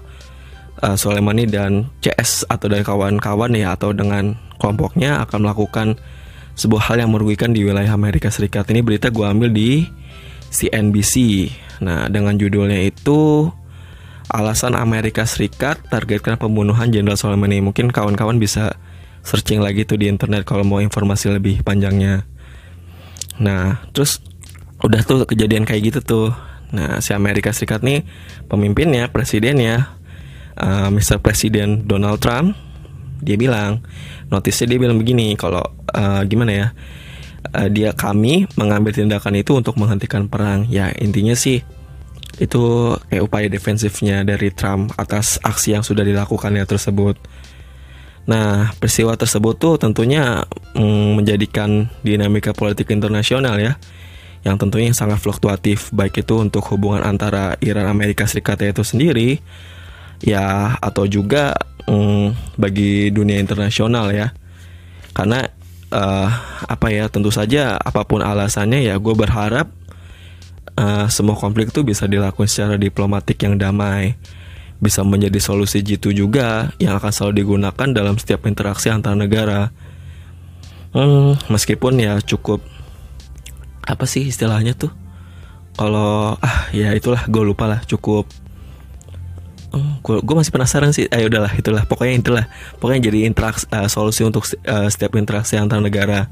uh, 0.80 0.96
Soleimani 0.96 1.44
dan 1.46 1.92
CS 2.00 2.48
atau 2.48 2.66
dari 2.72 2.82
kawan-kawan 2.82 3.52
ya 3.52 3.76
atau 3.76 3.92
dengan 3.92 4.34
kelompoknya 4.56 5.22
akan 5.28 5.38
melakukan 5.44 6.00
sebuah 6.56 6.92
hal 6.92 6.96
yang 7.04 7.10
merugikan 7.12 7.52
di 7.52 7.64
wilayah 7.64 7.92
Amerika 7.92 8.28
Serikat. 8.28 8.68
Ini 8.68 8.84
berita 8.84 9.08
gue 9.08 9.24
ambil 9.24 9.52
di 9.52 9.88
CNBC. 10.52 11.48
Nah, 11.82 12.06
dengan 12.12 12.36
judulnya 12.36 12.78
itu 12.84 13.48
alasan 14.28 14.76
Amerika 14.76 15.24
Serikat 15.24 15.80
targetkan 15.88 16.36
pembunuhan 16.36 16.92
Jenderal 16.92 17.16
Soleimani. 17.16 17.64
Mungkin 17.64 17.88
kawan-kawan 17.88 18.36
bisa 18.36 18.76
searching 19.24 19.64
lagi 19.64 19.88
tuh 19.88 19.96
di 19.96 20.10
internet 20.12 20.44
kalau 20.44 20.62
mau 20.62 20.78
informasi 20.78 21.32
lebih 21.32 21.64
panjangnya. 21.64 22.28
Nah, 23.40 23.80
terus 23.96 24.20
udah 24.82 25.00
tuh 25.06 25.24
kejadian 25.26 25.64
kayak 25.64 25.94
gitu 25.94 26.00
tuh. 26.02 26.28
Nah, 26.72 27.04
si 27.04 27.12
Amerika 27.12 27.52
Serikat 27.52 27.84
nih 27.84 28.02
pemimpinnya, 28.48 29.12
presidennya, 29.12 29.92
uh, 30.56 30.88
Mr. 30.88 31.20
Presiden 31.20 31.84
Donald 31.84 32.18
Trump, 32.18 32.56
dia 33.20 33.36
bilang, 33.36 33.84
notisnya 34.32 34.72
dia 34.72 34.78
bilang 34.80 34.96
begini, 34.96 35.36
kalau 35.36 35.62
uh, 35.92 36.24
gimana 36.24 36.52
ya, 36.52 36.66
uh, 37.52 37.68
dia 37.68 37.92
kami 37.92 38.48
mengambil 38.56 38.96
tindakan 38.96 39.36
itu 39.36 39.52
untuk 39.52 39.76
menghentikan 39.76 40.26
perang. 40.26 40.64
Ya 40.72 40.90
intinya 40.96 41.36
sih 41.36 41.60
itu 42.40 42.62
kayak 43.12 43.22
upaya 43.28 43.46
defensifnya 43.52 44.24
dari 44.24 44.48
Trump 44.50 44.96
atas 44.96 45.36
aksi 45.44 45.76
yang 45.76 45.84
sudah 45.84 46.02
dilakukannya 46.02 46.64
tersebut. 46.64 47.20
Nah, 48.22 48.70
peristiwa 48.78 49.18
tersebut 49.18 49.58
tuh 49.58 49.74
tentunya 49.76 50.46
mm, 50.78 51.20
menjadikan 51.20 51.90
dinamika 52.06 52.54
politik 52.54 52.88
internasional 52.94 53.58
ya, 53.58 53.76
yang 54.42 54.58
tentunya 54.58 54.90
sangat 54.90 55.22
fluktuatif, 55.22 55.94
baik 55.94 56.26
itu 56.26 56.34
untuk 56.38 56.66
hubungan 56.74 57.06
antara 57.06 57.54
Iran 57.62 57.86
Amerika 57.86 58.26
Serikat 58.26 58.58
itu 58.62 58.82
sendiri, 58.82 59.38
ya 60.18 60.74
atau 60.82 61.06
juga 61.06 61.54
mm, 61.86 62.58
bagi 62.58 63.14
dunia 63.14 63.38
internasional 63.38 64.10
ya, 64.10 64.34
karena 65.14 65.46
uh, 65.94 66.28
apa 66.66 66.86
ya 66.90 67.06
tentu 67.06 67.30
saja 67.30 67.78
apa 67.78 68.02
pun 68.02 68.22
alasannya 68.22 68.82
ya 68.82 68.98
gue 68.98 69.14
berharap 69.14 69.70
uh, 70.74 71.06
semua 71.06 71.38
konflik 71.38 71.70
itu 71.70 71.86
bisa 71.86 72.10
dilakukan 72.10 72.50
secara 72.50 72.74
diplomatik 72.74 73.38
yang 73.42 73.58
damai. 73.58 74.18
Bisa 74.82 75.06
menjadi 75.06 75.38
solusi 75.38 75.78
jitu 75.78 76.10
juga 76.10 76.74
yang 76.82 76.98
akan 76.98 77.14
selalu 77.14 77.46
digunakan 77.46 77.88
dalam 77.94 78.18
setiap 78.18 78.50
interaksi 78.50 78.90
antar 78.90 79.14
negara 79.14 79.70
hmm, 80.90 81.48
meskipun 81.50 81.98
ya 81.98 82.20
cukup 82.22 82.60
apa 83.82 84.04
sih 84.06 84.30
istilahnya 84.30 84.74
tuh? 84.78 84.92
Kalau 85.74 86.36
ah 86.38 86.68
ya 86.70 86.92
itulah 86.92 87.24
gue 87.26 87.42
lupa 87.42 87.66
lah 87.66 87.80
cukup. 87.84 88.28
Hmm, 89.72 90.04
gue 90.04 90.36
masih 90.36 90.52
penasaran 90.52 90.92
sih. 90.92 91.08
Ayo 91.08 91.32
udahlah 91.32 91.52
itulah 91.56 91.82
pokoknya 91.88 92.14
itulah. 92.20 92.44
Pokoknya 92.76 93.08
jadi 93.08 93.24
interaksi 93.24 93.64
uh, 93.72 93.88
solusi 93.88 94.20
untuk 94.22 94.44
uh, 94.68 94.88
setiap 94.92 95.16
interaksi 95.16 95.56
antar 95.56 95.80
negara. 95.80 96.28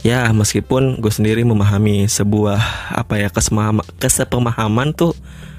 Ya 0.00 0.30
meskipun 0.30 1.02
gue 1.02 1.12
sendiri 1.12 1.42
memahami 1.42 2.06
sebuah 2.06 2.62
apa 2.94 3.18
ya 3.18 3.28
kesepemahaman, 3.28 3.84
kesepemahaman 3.98 4.88
tuh 4.94 5.12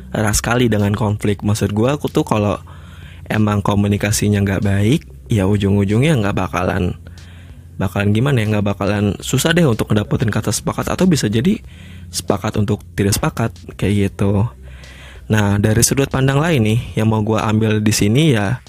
erat 0.09 0.33
sekali 0.33 0.65
dengan 0.65 0.95
konflik. 0.97 1.45
Maksud 1.45 1.75
gue 1.75 1.89
aku 1.91 2.09
tuh 2.09 2.25
kalau 2.25 2.57
emang 3.29 3.61
komunikasinya 3.61 4.41
nggak 4.41 4.65
baik 4.65 5.01
ya 5.29 5.45
ujung-ujungnya 5.45 6.17
nggak 6.17 6.35
bakalan 6.35 6.97
bakalan 7.79 8.11
gimana 8.11 8.43
ya 8.43 8.59
nggak 8.59 8.75
bakalan 8.75 9.15
susah 9.23 9.55
deh 9.55 9.63
untuk 9.63 9.87
ngedapetin 9.87 10.27
kata 10.27 10.51
sepakat 10.51 10.91
atau 10.91 11.07
bisa 11.07 11.31
jadi 11.31 11.63
sepakat 12.11 12.59
untuk 12.59 12.83
tidak 12.93 13.15
sepakat 13.15 13.55
kayak 13.79 14.11
gitu 14.11 14.51
nah 15.31 15.55
dari 15.55 15.79
sudut 15.79 16.11
pandang 16.11 16.43
lain 16.43 16.59
nih 16.59 16.79
yang 16.99 17.07
mau 17.07 17.23
gue 17.23 17.39
ambil 17.39 17.79
di 17.79 17.93
sini 17.95 18.35
ya 18.35 18.59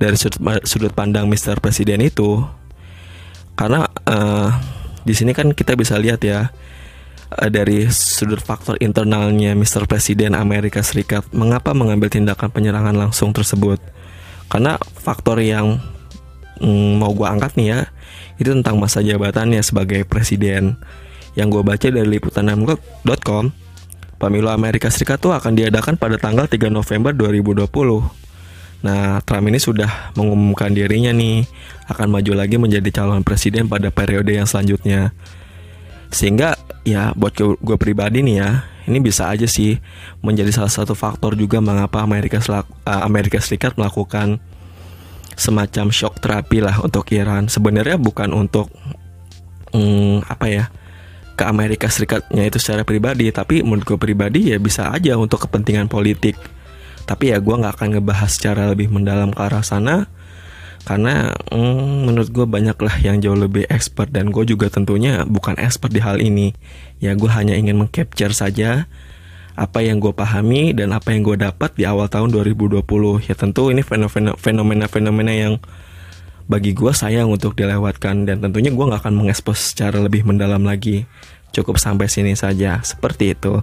dari 0.00 0.16
sudut 0.16 0.40
sudut 0.64 0.96
pandang 0.96 1.28
Mr. 1.28 1.60
Presiden 1.60 2.00
itu 2.00 2.40
karena 3.54 3.84
uh, 4.08 4.48
di 5.04 5.12
sini 5.12 5.36
kan 5.36 5.52
kita 5.52 5.76
bisa 5.76 6.00
lihat 6.00 6.24
ya 6.24 6.48
eh, 7.36 7.50
dari 7.52 7.86
sudut 7.92 8.40
faktor 8.40 8.80
internalnya 8.80 9.52
Mr. 9.52 9.84
Presiden 9.84 10.32
Amerika 10.32 10.80
Serikat 10.80 11.28
mengapa 11.36 11.76
mengambil 11.76 12.08
tindakan 12.08 12.48
penyerangan 12.48 12.96
langsung 12.96 13.36
tersebut 13.36 13.78
karena 14.48 14.80
faktor 14.80 15.38
yang 15.44 15.82
mm, 16.62 16.98
mau 16.98 17.12
gue 17.12 17.26
angkat 17.28 17.52
nih 17.60 17.68
ya 17.68 17.80
itu 18.40 18.50
tentang 18.50 18.78
masa 18.80 19.00
jabatannya 19.00 19.62
sebagai 19.62 20.02
presiden 20.06 20.78
yang 21.34 21.50
gue 21.50 21.62
baca 21.62 21.86
dari 21.90 22.06
liputan.com 22.06 23.44
pemilu 24.18 24.48
Amerika 24.50 24.90
Serikat 24.90 25.18
tuh 25.18 25.34
akan 25.34 25.58
diadakan 25.58 25.98
pada 25.98 26.18
tanggal 26.18 26.46
3 26.46 26.70
November 26.70 27.10
2020 27.14 28.24
Nah, 28.84 29.24
Trump 29.24 29.48
ini 29.48 29.56
sudah 29.56 30.12
mengumumkan 30.12 30.68
dirinya 30.68 31.08
nih 31.08 31.48
akan 31.88 32.20
maju 32.20 32.32
lagi 32.36 32.60
menjadi 32.60 32.84
calon 32.92 33.24
presiden 33.24 33.64
pada 33.64 33.88
periode 33.88 34.28
yang 34.28 34.44
selanjutnya. 34.44 35.16
Sehingga 36.12 36.52
ya 36.84 37.16
buat 37.16 37.32
gue 37.40 37.76
pribadi 37.80 38.20
nih 38.20 38.36
ya, 38.44 38.68
ini 38.84 39.00
bisa 39.00 39.32
aja 39.32 39.48
sih 39.48 39.80
menjadi 40.20 40.52
salah 40.52 40.68
satu 40.68 40.92
faktor 40.92 41.32
juga 41.32 41.64
mengapa 41.64 42.04
Amerika 42.04 42.44
Selak, 42.44 42.68
uh, 42.84 43.00
Amerika 43.08 43.40
Serikat 43.40 43.72
melakukan 43.80 44.36
semacam 45.34 45.90
shock 45.90 46.18
terapi 46.22 46.64
lah 46.64 46.80
untuk 46.82 47.06
Iran. 47.14 47.46
Sebenarnya 47.46 47.98
bukan 48.00 48.32
untuk 48.34 48.70
hmm, 49.74 50.26
apa 50.26 50.46
ya 50.48 50.64
ke 51.34 51.42
Amerika 51.46 51.90
Serikatnya 51.90 52.46
itu 52.46 52.62
secara 52.62 52.86
pribadi, 52.86 53.30
tapi 53.34 53.62
menurut 53.66 53.84
gue 53.84 53.98
pribadi 53.98 54.54
ya 54.54 54.58
bisa 54.62 54.94
aja 54.94 55.18
untuk 55.18 55.46
kepentingan 55.46 55.90
politik 55.90 56.38
tapi 57.04 57.30
ya 57.30 57.38
gue 57.40 57.54
nggak 57.54 57.74
akan 57.80 57.88
ngebahas 57.96 58.30
secara 58.32 58.72
lebih 58.72 58.88
mendalam 58.88 59.30
ke 59.30 59.40
arah 59.40 59.64
sana 59.64 60.08
karena 60.84 61.32
mm, 61.48 62.08
menurut 62.08 62.28
gue 62.28 62.44
banyak 62.44 62.76
lah 62.76 62.96
yang 63.00 63.20
jauh 63.20 63.36
lebih 63.36 63.64
expert 63.72 64.12
dan 64.12 64.28
gue 64.28 64.44
juga 64.44 64.68
tentunya 64.68 65.24
bukan 65.24 65.56
expert 65.56 65.92
di 65.92 66.00
hal 66.00 66.20
ini 66.20 66.52
ya 67.00 67.16
gue 67.16 67.30
hanya 67.32 67.56
ingin 67.56 67.80
mengcapture 67.80 68.32
saja 68.32 68.88
apa 69.54 69.86
yang 69.86 70.02
gue 70.02 70.10
pahami 70.10 70.74
dan 70.74 70.90
apa 70.90 71.14
yang 71.14 71.22
gue 71.22 71.38
dapat 71.38 71.70
di 71.78 71.86
awal 71.86 72.10
tahun 72.10 72.34
2020 72.34 72.82
ya 73.26 73.34
tentu 73.38 73.70
ini 73.70 73.86
fenomena-fenomena 74.34 75.32
yang 75.32 75.62
bagi 76.50 76.74
gue 76.74 76.90
sayang 76.90 77.30
untuk 77.30 77.54
dilewatkan 77.54 78.26
dan 78.26 78.42
tentunya 78.42 78.74
gue 78.74 78.84
nggak 78.84 79.06
akan 79.06 79.14
mengekspos 79.14 79.72
secara 79.72 80.02
lebih 80.02 80.26
mendalam 80.26 80.60
lagi 80.66 81.06
cukup 81.54 81.78
sampai 81.78 82.10
sini 82.10 82.34
saja 82.34 82.82
seperti 82.82 83.32
itu 83.32 83.62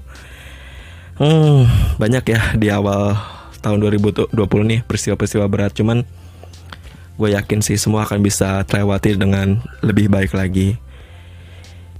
Hmm, 1.22 1.70
banyak 2.02 2.34
ya 2.34 2.42
di 2.58 2.74
awal 2.74 3.14
tahun 3.62 3.78
2020 3.78 4.34
nih 4.42 4.82
peristiwa-peristiwa 4.90 5.46
berat. 5.46 5.70
Cuman 5.78 6.02
gue 7.14 7.30
yakin 7.38 7.62
sih 7.62 7.78
semua 7.78 8.10
akan 8.10 8.26
bisa 8.26 8.66
terlewati 8.66 9.14
dengan 9.14 9.62
lebih 9.86 10.10
baik 10.10 10.34
lagi. 10.34 10.82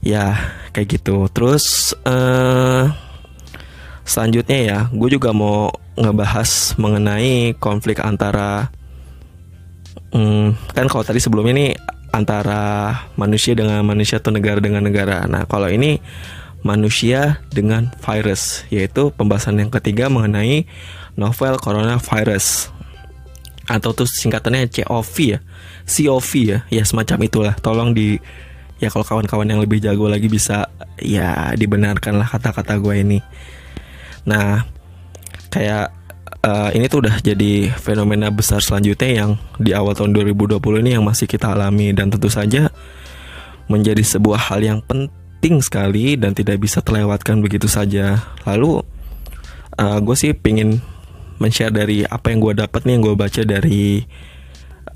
Ya, 0.02 0.58
kayak 0.74 0.98
gitu. 0.98 1.30
Terus 1.30 1.94
uh, 2.02 2.90
selanjutnya 4.04 4.60
ya, 4.60 4.80
gue 4.92 5.10
juga 5.12 5.32
mau 5.32 5.72
ngebahas 5.96 6.80
mengenai 6.80 7.54
konflik 7.60 8.00
antara 8.00 8.72
um, 10.16 10.56
kan 10.72 10.88
kalau 10.88 11.04
tadi 11.04 11.20
sebelumnya 11.20 11.54
nih 11.54 11.72
antara 12.12 12.96
manusia 13.16 13.56
dengan 13.56 13.84
manusia 13.88 14.20
atau 14.20 14.36
negara 14.36 14.60
dengan 14.60 14.84
negara. 14.84 15.24
Nah, 15.28 15.48
kalau 15.48 15.72
ini 15.72 16.04
manusia 16.62 17.42
dengan 17.50 17.90
virus, 18.04 18.68
yaitu 18.70 19.10
pembahasan 19.16 19.58
yang 19.58 19.72
ketiga 19.74 20.12
mengenai 20.12 20.68
novel 21.18 21.58
coronavirus. 21.60 22.70
atau 23.72 23.96
tuh 23.96 24.10
singkatannya 24.10 24.68
COV 24.68 25.16
ya 25.32 25.40
COV 25.88 26.32
ya 26.44 26.60
ya 26.68 26.84
semacam 26.84 27.24
itulah 27.24 27.56
tolong 27.56 27.96
di 27.96 28.20
ya 28.84 28.90
kalau 28.92 29.06
kawan-kawan 29.06 29.48
yang 29.48 29.62
lebih 29.64 29.80
jago 29.80 30.10
lagi 30.12 30.28
bisa 30.28 30.68
ya 31.00 31.54
dibenarkan 31.56 32.20
lah 32.20 32.28
kata-kata 32.28 32.82
gue 32.82 32.96
ini 33.00 33.20
nah 34.28 34.64
kayak 35.50 35.92
uh, 36.46 36.70
ini 36.74 36.86
tuh 36.88 37.06
udah 37.08 37.22
jadi 37.22 37.74
fenomena 37.78 38.30
besar 38.34 38.62
selanjutnya 38.62 39.26
yang 39.26 39.32
di 39.58 39.72
awal 39.76 39.94
tahun 39.94 40.14
2020 40.16 40.58
ini 40.82 40.98
yang 40.98 41.06
masih 41.06 41.26
kita 41.30 41.54
alami. 41.54 41.94
Dan 41.94 42.10
tentu 42.10 42.30
saja 42.30 42.70
menjadi 43.70 44.02
sebuah 44.04 44.52
hal 44.52 44.62
yang 44.62 44.80
penting 44.84 45.62
sekali 45.62 46.18
dan 46.18 46.34
tidak 46.36 46.62
bisa 46.62 46.82
terlewatkan 46.82 47.40
begitu 47.40 47.70
saja. 47.70 48.22
Lalu 48.46 48.82
uh, 49.78 49.98
gue 50.02 50.16
sih 50.18 50.34
pingin 50.34 50.82
men-share 51.42 51.74
dari 51.74 52.06
apa 52.06 52.30
yang 52.30 52.40
gue 52.42 52.54
dapat 52.54 52.86
nih 52.86 52.94
yang 52.98 53.04
gue 53.10 53.16
baca 53.18 53.42
dari 53.42 54.06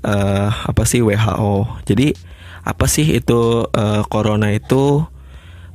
uh, 0.06 0.48
apa 0.70 0.82
sih 0.86 1.02
WHO 1.02 1.82
jadi 1.82 2.14
apa 2.62 2.86
sih 2.86 3.18
itu 3.18 3.66
uh, 3.66 4.02
corona 4.06 4.54
itu 4.54 5.02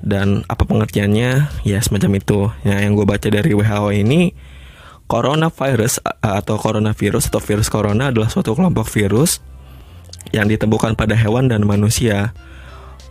dan 0.01 0.43
apa 0.49 0.65
pengertiannya? 0.65 1.63
Ya 1.65 1.79
semacam 1.81 2.11
itu. 2.17 2.39
Ya 2.65 2.81
yang 2.81 2.97
gue 2.97 3.05
baca 3.05 3.27
dari 3.29 3.53
WHO 3.53 3.89
ini 3.93 4.33
coronavirus 5.05 6.01
atau 6.23 6.55
coronavirus 6.55 7.27
atau 7.27 7.41
virus 7.43 7.67
corona 7.67 8.09
adalah 8.09 8.31
suatu 8.31 8.55
kelompok 8.55 8.87
virus 8.95 9.43
yang 10.31 10.47
ditemukan 10.47 10.95
pada 10.95 11.13
hewan 11.13 11.51
dan 11.51 11.67
manusia. 11.67 12.31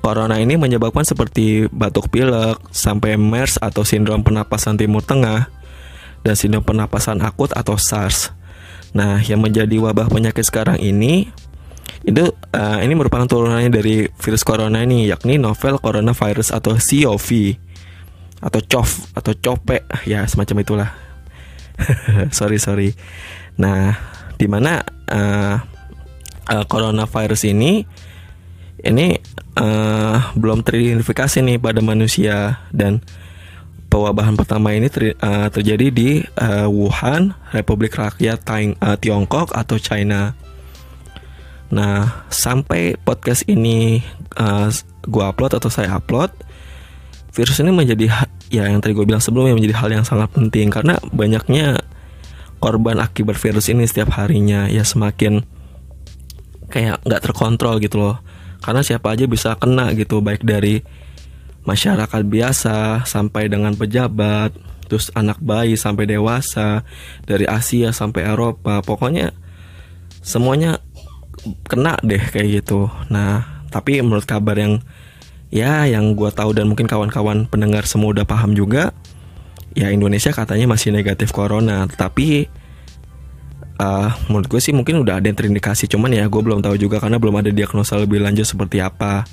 Corona 0.00 0.40
ini 0.40 0.56
menyebabkan 0.56 1.04
seperti 1.04 1.68
batuk 1.68 2.08
pilek, 2.08 2.56
sampai 2.72 3.20
MERS 3.20 3.60
atau 3.60 3.84
sindrom 3.84 4.24
pernapasan 4.24 4.80
timur 4.80 5.04
tengah, 5.04 5.52
dan 6.24 6.34
sindrom 6.34 6.64
pernapasan 6.64 7.20
akut 7.20 7.52
atau 7.52 7.76
SARS. 7.76 8.32
Nah, 8.96 9.20
yang 9.20 9.44
menjadi 9.44 9.76
wabah 9.76 10.08
penyakit 10.08 10.48
sekarang 10.48 10.80
ini 10.80 11.28
itu 12.00 12.32
uh, 12.32 12.78
ini 12.80 12.96
merupakan 12.96 13.28
turunannya 13.28 13.68
dari 13.68 14.08
virus 14.08 14.40
corona 14.40 14.80
ini 14.80 15.04
yakni 15.12 15.36
novel 15.36 15.76
coronavirus 15.76 16.56
atau 16.56 16.80
COV 16.80 17.28
atau 18.40 18.60
COV 18.64 18.90
atau 19.12 19.32
COPE 19.36 19.78
ya 20.08 20.24
semacam 20.24 20.56
itulah. 20.64 20.90
Sorry 22.36 22.56
sorry. 22.60 22.92
Nah 23.60 23.96
di 24.40 24.48
mana 24.48 24.80
uh, 25.12 25.56
uh, 26.48 26.64
coronavirus 26.64 27.52
ini 27.52 27.84
ini 28.80 29.12
uh, 29.60 30.32
belum 30.36 30.64
teridentifikasi 30.64 31.44
nih 31.44 31.60
pada 31.60 31.84
manusia. 31.84 32.64
Dan 32.72 33.04
pewabahan 33.92 34.40
pertama 34.40 34.72
ini 34.72 34.88
ter, 34.88 35.16
uh, 35.20 35.48
terjadi 35.52 35.86
di 35.92 36.24
uh, 36.40 36.68
Wuhan, 36.68 37.36
Republik 37.52 37.96
Rakyat 37.96 38.40
Tiongkok 39.00 39.52
atau 39.52 39.76
China. 39.76 40.32
Nah, 41.70 42.26
sampai 42.30 42.98
podcast 42.98 43.46
ini 43.46 44.02
uh, 44.34 44.68
gue 45.06 45.24
upload 45.24 45.54
atau 45.54 45.70
saya 45.70 45.94
upload, 45.94 46.34
virus 47.30 47.62
ini 47.62 47.70
menjadi 47.70 48.10
ya 48.50 48.66
yang 48.66 48.82
tadi 48.82 48.92
gue 48.94 49.06
bilang 49.06 49.22
sebelumnya 49.22 49.54
menjadi 49.54 49.78
hal 49.78 49.90
yang 49.94 50.02
sangat 50.02 50.34
penting 50.34 50.66
karena 50.74 50.98
banyaknya 51.14 51.78
korban 52.58 52.98
akibat 52.98 53.38
virus 53.38 53.70
ini 53.70 53.86
setiap 53.86 54.10
harinya 54.18 54.66
ya 54.66 54.82
semakin 54.82 55.46
kayak 56.66 57.02
nggak 57.06 57.22
terkontrol 57.22 57.78
gitu 57.78 58.02
loh. 58.02 58.16
Karena 58.60 58.84
siapa 58.84 59.16
aja 59.16 59.24
bisa 59.24 59.56
kena 59.56 59.94
gitu 59.96 60.20
baik 60.20 60.44
dari 60.44 60.84
masyarakat 61.64 62.22
biasa 62.28 63.06
sampai 63.08 63.48
dengan 63.48 63.72
pejabat, 63.72 64.52
terus 64.90 65.08
anak 65.14 65.38
bayi 65.40 65.78
sampai 65.78 66.04
dewasa, 66.04 66.84
dari 67.24 67.46
Asia 67.46 67.94
sampai 67.94 68.26
Eropa, 68.26 68.82
pokoknya 68.82 69.32
semuanya 70.20 70.82
kena 71.68 71.96
deh 72.04 72.20
kayak 72.20 72.62
gitu. 72.62 72.88
Nah, 73.08 73.64
tapi 73.72 74.00
menurut 74.00 74.28
kabar 74.28 74.56
yang 74.58 74.82
ya 75.50 75.88
yang 75.88 76.14
gue 76.14 76.30
tahu 76.30 76.54
dan 76.54 76.70
mungkin 76.70 76.86
kawan-kawan 76.86 77.50
pendengar 77.50 77.88
semua 77.88 78.14
udah 78.14 78.26
paham 78.28 78.54
juga, 78.54 78.94
ya 79.74 79.90
Indonesia 79.90 80.30
katanya 80.30 80.70
masih 80.70 80.94
negatif 80.94 81.32
corona. 81.34 81.88
Tapi 81.88 82.46
uh, 83.80 84.10
menurut 84.28 84.46
gue 84.46 84.60
sih 84.60 84.76
mungkin 84.76 85.02
udah 85.02 85.18
ada 85.18 85.26
yang 85.26 85.38
terindikasi, 85.38 85.88
cuman 85.90 86.12
ya 86.12 86.28
gue 86.28 86.42
belum 86.42 86.60
tahu 86.60 86.76
juga 86.76 87.00
karena 87.00 87.16
belum 87.16 87.40
ada 87.40 87.50
diagnosa 87.50 87.98
lebih 87.98 88.20
lanjut 88.22 88.46
seperti 88.46 88.78
apa. 88.84 89.24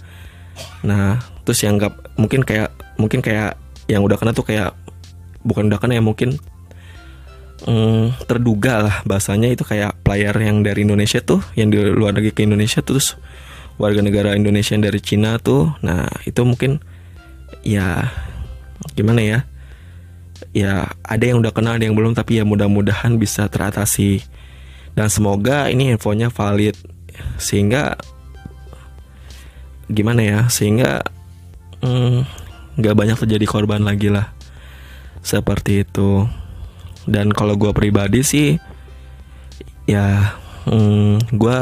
Nah, 0.88 1.22
terus 1.46 1.62
yang 1.62 1.78
gak 1.78 1.93
mungkin 2.17 2.41
kayak 2.41 2.74
mungkin 2.98 3.22
kayak 3.22 3.60
yang 3.86 4.02
udah 4.02 4.17
kena 4.17 4.34
tuh 4.34 4.43
kayak 4.43 4.74
bukan 5.46 5.70
udah 5.70 5.80
kena 5.80 6.02
ya 6.02 6.04
mungkin 6.04 6.36
mm, 7.65 8.28
terduga 8.30 8.84
lah 8.84 8.96
bahasanya. 9.08 9.50
Itu 9.50 9.65
kayak 9.65 10.04
player 10.06 10.36
yang 10.38 10.62
dari 10.62 10.86
Indonesia 10.86 11.24
tuh 11.24 11.41
yang 11.58 11.74
di 11.74 11.80
luar 11.82 12.13
negeri 12.13 12.36
ke 12.36 12.46
Indonesia 12.46 12.84
terus 12.86 13.17
warga 13.82 14.02
negara 14.02 14.34
Indonesia 14.34 14.78
yang 14.78 14.86
dari 14.86 15.00
Cina 15.02 15.41
tuh. 15.41 15.74
Nah 15.82 16.06
itu 16.28 16.41
mungkin 16.46 16.84
ya 17.65 18.12
gimana 18.93 19.22
ya? 19.24 19.39
Ya 20.54 20.93
ada 21.06 21.24
yang 21.26 21.41
udah 21.41 21.54
kenal 21.54 21.78
ada 21.78 21.86
yang 21.86 21.98
belum 21.98 22.13
tapi 22.13 22.41
ya 22.41 22.43
mudah-mudahan 22.46 23.17
bisa 23.17 23.50
teratasi. 23.50 24.22
Dan 24.98 25.13
semoga 25.13 25.70
ini 25.70 25.93
infonya 25.93 26.34
valid. 26.34 26.74
Sehingga 27.38 27.98
gimana 29.89 30.22
ya? 30.26 30.39
Sehingga 30.50 31.06
mm, 31.86 32.26
nggak 32.82 32.93
mm, 32.98 33.02
banyak 33.06 33.17
terjadi 33.22 33.46
korban 33.46 33.86
lagi 33.86 34.10
lah. 34.10 34.34
Seperti 35.22 35.86
itu 35.86 36.26
dan 37.08 37.32
kalau 37.32 37.56
gue 37.56 37.72
pribadi 37.72 38.22
sih 38.22 38.60
ya 39.88 40.36
hmm, 40.67 41.32
gue 41.32 41.58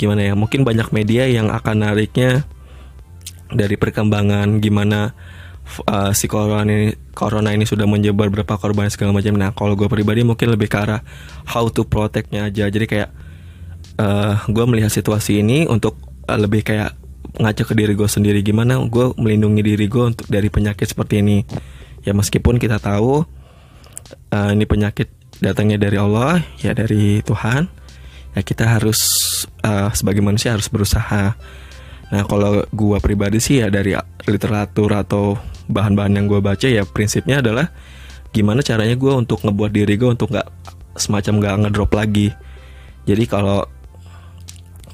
gimana 0.00 0.24
ya 0.24 0.32
mungkin 0.32 0.64
banyak 0.64 0.88
media 0.96 1.28
yang 1.28 1.52
akan 1.52 1.84
nariknya 1.84 2.48
dari 3.52 3.76
perkembangan 3.76 4.64
gimana 4.64 5.12
uh, 5.86 6.10
si 6.16 6.26
corona 6.26 6.64
ini 6.64 6.96
corona 7.14 7.52
ini 7.54 7.68
sudah 7.68 7.84
menyebar 7.86 8.32
berapa 8.32 8.56
korban 8.58 8.90
segala 8.90 9.14
macam. 9.14 9.36
Nah 9.36 9.52
kalau 9.54 9.76
gue 9.78 9.86
pribadi 9.86 10.26
mungkin 10.26 10.50
lebih 10.50 10.72
ke 10.72 10.78
arah 10.80 11.04
how 11.46 11.68
to 11.70 11.86
protectnya 11.86 12.48
aja. 12.48 12.66
Jadi 12.66 12.86
kayak 12.88 13.10
uh, 14.00 14.40
gue 14.48 14.64
melihat 14.66 14.90
situasi 14.90 15.44
ini 15.44 15.68
untuk 15.68 16.00
uh, 16.26 16.38
lebih 16.38 16.66
kayak 16.66 16.96
ngaca 17.38 17.62
ke 17.62 17.74
diri 17.76 17.92
gue 17.94 18.08
sendiri. 18.08 18.40
Gimana 18.42 18.80
gue 18.88 19.14
melindungi 19.20 19.62
diri 19.62 19.86
gue 19.86 20.04
untuk 20.16 20.26
dari 20.26 20.48
penyakit 20.50 20.90
seperti 20.90 21.22
ini. 21.22 21.44
Ya 22.02 22.16
meskipun 22.16 22.56
kita 22.56 22.80
tahu 22.80 23.28
uh, 24.32 24.50
ini 24.52 24.64
penyakit 24.64 25.10
datangnya 25.40 25.80
dari 25.80 25.96
Allah 25.96 26.42
ya 26.60 26.76
dari 26.76 27.24
Tuhan. 27.24 27.68
Ya 28.30 28.40
kita 28.46 28.78
harus 28.78 29.00
uh, 29.66 29.90
sebagai 29.90 30.22
manusia 30.22 30.54
harus 30.54 30.70
berusaha. 30.70 31.34
Nah 32.10 32.22
kalau 32.26 32.62
gua 32.70 32.98
pribadi 33.02 33.42
sih 33.42 33.62
ya 33.62 33.70
dari 33.70 33.94
literatur 34.26 34.94
atau 34.94 35.38
bahan-bahan 35.70 36.18
yang 36.18 36.26
gua 36.30 36.42
baca 36.42 36.66
ya 36.66 36.86
prinsipnya 36.86 37.42
adalah 37.42 37.70
gimana 38.30 38.62
caranya 38.62 38.94
gue 38.94 39.10
untuk 39.10 39.42
ngebuat 39.42 39.74
diri 39.74 39.98
gue 39.98 40.06
untuk 40.06 40.30
nggak 40.30 40.46
semacam 40.94 41.42
nggak 41.42 41.54
ngedrop 41.66 41.90
lagi. 41.94 42.30
Jadi 43.02 43.26
kalau 43.26 43.66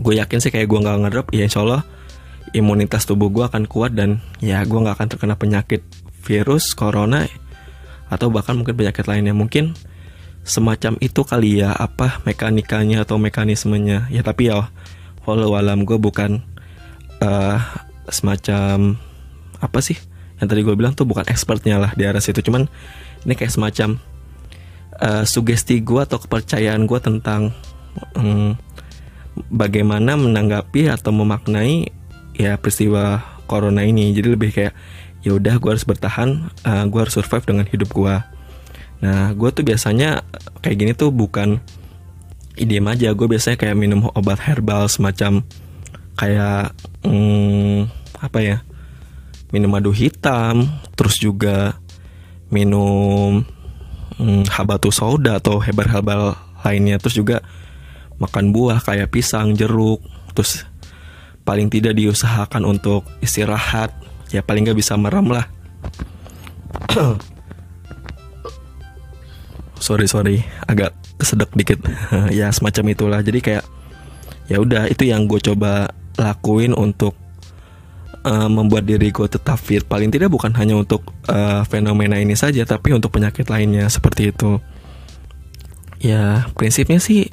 gue 0.00 0.14
yakin 0.16 0.40
sih 0.40 0.52
kayak 0.52 0.68
gue 0.68 0.78
nggak 0.80 0.96
ngedrop 1.04 1.26
ya 1.32 1.44
insya 1.44 1.64
Allah 1.64 1.82
imunitas 2.52 3.04
tubuh 3.08 3.32
gue 3.32 3.44
akan 3.44 3.68
kuat 3.68 3.96
dan 3.96 4.20
ya 4.40 4.64
gue 4.64 4.76
nggak 4.76 4.96
akan 4.96 5.08
terkena 5.08 5.34
penyakit 5.36 5.84
virus 6.24 6.72
corona 6.76 7.28
atau 8.06 8.30
bahkan 8.30 8.54
mungkin 8.58 8.76
penyakit 8.76 9.06
lainnya. 9.06 9.34
Mungkin 9.34 9.74
semacam 10.46 10.94
itu 11.02 11.26
kali 11.26 11.62
ya 11.62 11.74
apa 11.74 12.22
mekanikanya 12.22 13.02
atau 13.02 13.18
mekanismenya. 13.18 14.06
Ya 14.10 14.22
tapi 14.22 14.48
ya 14.52 14.70
walau 15.26 15.58
alam 15.58 15.82
gue 15.82 15.98
bukan 15.98 16.42
uh, 17.18 17.58
semacam 18.06 18.94
apa 19.58 19.78
sih 19.82 19.98
yang 20.36 20.46
tadi 20.52 20.60
gue 20.62 20.76
bilang 20.76 20.92
tuh 20.92 21.08
bukan 21.08 21.24
expertnya 21.26 21.80
lah 21.80 21.90
di 21.96 22.04
arah 22.04 22.22
situ. 22.22 22.44
Cuman 22.44 22.68
ini 23.24 23.34
kayak 23.34 23.52
semacam 23.56 23.98
uh, 25.00 25.24
sugesti 25.24 25.80
gue 25.80 26.00
atau 26.00 26.20
kepercayaan 26.20 26.84
gue 26.84 27.00
tentang 27.00 27.50
um, 28.14 28.54
bagaimana 29.48 30.14
menanggapi 30.14 30.92
atau 30.92 31.10
memaknai 31.10 31.88
ya 32.36 32.60
peristiwa 32.60 33.24
corona 33.48 33.82
ini. 33.82 34.12
Jadi 34.12 34.28
lebih 34.28 34.50
kayak 34.52 34.74
ya 35.26 35.34
udah 35.34 35.58
gue 35.58 35.70
harus 35.74 35.82
bertahan 35.82 36.54
uh, 36.62 36.70
eh, 36.70 36.84
gue 36.86 37.00
harus 37.02 37.18
survive 37.18 37.42
dengan 37.42 37.66
hidup 37.66 37.90
gue 37.90 38.14
nah 39.02 39.34
gue 39.34 39.48
tuh 39.50 39.66
biasanya 39.66 40.22
kayak 40.62 40.76
gini 40.78 40.92
tuh 40.94 41.10
bukan 41.10 41.58
idem 42.54 42.86
aja 42.86 43.10
gue 43.10 43.26
biasanya 43.26 43.58
kayak 43.58 43.74
minum 43.74 44.06
obat 44.14 44.38
herbal 44.38 44.86
semacam 44.86 45.42
kayak 46.14 46.72
hmm, 47.02 47.90
apa 48.22 48.38
ya 48.38 48.56
minum 49.50 49.68
madu 49.68 49.90
hitam 49.90 50.64
terus 50.94 51.18
juga 51.18 51.76
minum 52.48 53.42
hmm, 54.16 54.46
habatus 54.48 55.02
soda 55.02 55.42
atau 55.42 55.58
herbal-herbal 55.58 56.38
lainnya 56.62 57.02
terus 57.02 57.18
juga 57.18 57.42
makan 58.22 58.54
buah 58.54 58.78
kayak 58.80 59.10
pisang 59.10 59.58
jeruk 59.58 60.00
terus 60.32 60.64
paling 61.42 61.68
tidak 61.68 61.98
diusahakan 61.98 62.64
untuk 62.64 63.04
istirahat 63.20 63.92
ya 64.30 64.42
paling 64.42 64.66
nggak 64.66 64.78
bisa 64.78 64.98
merem 64.98 65.30
lah. 65.30 65.46
Sorry 69.76 70.08
sorry. 70.08 70.42
Agak 70.66 70.96
kesedek 71.20 71.52
dikit. 71.54 71.78
Ya 72.38 72.50
semacam 72.50 72.84
itulah. 72.90 73.20
Jadi 73.22 73.38
kayak 73.44 73.64
ya 74.50 74.58
udah 74.58 74.88
itu 74.90 75.06
yang 75.06 75.28
gue 75.28 75.38
coba 75.38 75.92
lakuin 76.16 76.72
untuk 76.72 77.14
uh, 78.26 78.48
membuat 78.50 78.88
diri 78.88 79.12
gue 79.14 79.28
tetap 79.30 79.60
fit. 79.60 79.84
Paling 79.84 80.10
tidak 80.10 80.32
bukan 80.32 80.50
hanya 80.58 80.74
untuk 80.74 81.06
uh, 81.30 81.62
fenomena 81.68 82.18
ini 82.18 82.34
saja 82.34 82.66
tapi 82.66 82.96
untuk 82.96 83.14
penyakit 83.14 83.46
lainnya 83.46 83.86
seperti 83.86 84.34
itu. 84.34 84.58
Ya 86.02 86.50
prinsipnya 86.56 86.98
sih 86.98 87.30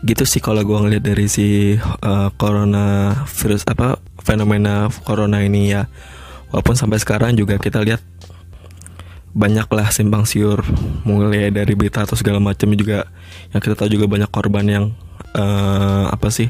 gitu 0.00 0.24
sih 0.24 0.40
kalau 0.40 0.64
gue 0.64 0.78
ngeliat 0.80 1.04
dari 1.04 1.28
si 1.28 1.76
uh, 1.76 2.28
corona 2.40 3.12
virus 3.28 3.68
apa 3.68 4.00
fenomena 4.30 4.86
corona 5.02 5.42
ini 5.42 5.74
ya. 5.74 5.90
Walaupun 6.54 6.78
sampai 6.78 7.02
sekarang 7.02 7.34
juga 7.34 7.58
kita 7.58 7.82
lihat 7.82 7.98
banyaklah 9.34 9.90
simpang 9.94 10.26
siur 10.26 10.62
mulai 11.06 11.54
dari 11.54 11.74
berita 11.74 12.06
atau 12.06 12.14
segala 12.14 12.38
macam 12.38 12.70
juga. 12.78 13.10
Yang 13.50 13.60
kita 13.66 13.74
tahu 13.82 13.90
juga 13.90 14.06
banyak 14.06 14.30
korban 14.30 14.66
yang 14.70 14.84
uh, 15.34 16.06
apa 16.14 16.30
sih 16.30 16.46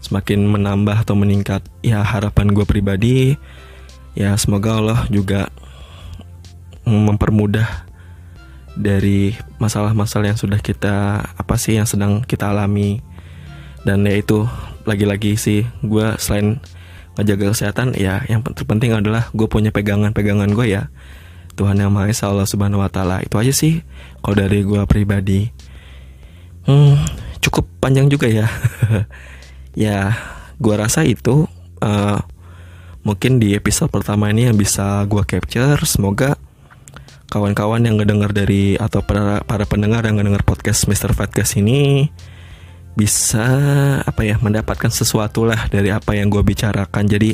semakin 0.00 0.48
menambah 0.48 1.04
atau 1.04 1.12
meningkat. 1.12 1.60
Ya 1.84 2.00
harapan 2.00 2.56
gue 2.56 2.64
pribadi 2.64 3.36
ya 4.16 4.32
semoga 4.40 4.80
Allah 4.80 5.00
juga 5.12 5.52
mempermudah 6.88 7.86
dari 8.80 9.36
masalah-masalah 9.60 10.32
yang 10.32 10.40
sudah 10.40 10.58
kita 10.64 11.20
apa 11.36 11.54
sih 11.60 11.76
yang 11.76 11.84
sedang 11.84 12.24
kita 12.24 12.48
alami. 12.48 13.04
Dan 13.80 14.04
ya 14.04 14.16
itu 14.16 14.44
lagi-lagi 14.84 15.36
sih 15.40 15.64
gue 15.80 16.06
selain 16.20 16.60
ngejaga 17.18 17.52
kesehatan 17.54 17.98
ya 17.98 18.22
yang 18.30 18.44
terpenting 18.44 18.94
adalah 18.94 19.28
gue 19.34 19.46
punya 19.50 19.74
pegangan-pegangan 19.74 20.50
gue 20.52 20.66
ya. 20.70 20.92
Tuhan 21.58 21.76
yang 21.76 21.92
Maha 21.92 22.08
Esa 22.08 22.30
Allah 22.30 22.46
Subhanahu 22.46 22.80
Wa 22.80 22.88
Taala. 22.88 23.20
Itu 23.20 23.36
aja 23.36 23.52
sih 23.52 23.82
kalau 24.22 24.36
dari 24.38 24.62
gue 24.62 24.80
pribadi. 24.86 25.50
Hmm, 26.64 26.96
cukup 27.42 27.66
panjang 27.82 28.06
juga 28.10 28.28
ya. 28.30 28.46
Ya 29.70 30.18
gue 30.58 30.74
rasa 30.74 31.06
itu 31.06 31.46
uh, 31.78 32.18
mungkin 33.06 33.38
di 33.38 33.54
episode 33.54 33.86
pertama 33.86 34.26
ini 34.34 34.50
yang 34.50 34.58
bisa 34.58 35.06
gue 35.06 35.22
capture. 35.22 35.78
Semoga 35.86 36.34
kawan-kawan 37.30 37.86
yang 37.86 37.94
ngedengar 37.94 38.34
dari 38.34 38.74
atau 38.74 39.00
para, 39.06 39.46
para 39.46 39.62
pendengar 39.64 40.02
yang 40.02 40.18
ngedengar 40.18 40.42
podcast 40.42 40.90
Mr. 40.90 41.14
Fatcast 41.14 41.62
ini 41.62 42.10
bisa 43.00 43.48
apa 44.04 44.28
ya 44.28 44.36
mendapatkan 44.36 44.92
sesuatu 44.92 45.48
lah 45.48 45.72
dari 45.72 45.88
apa 45.88 46.12
yang 46.12 46.28
gue 46.28 46.44
bicarakan. 46.44 47.08
Jadi 47.08 47.32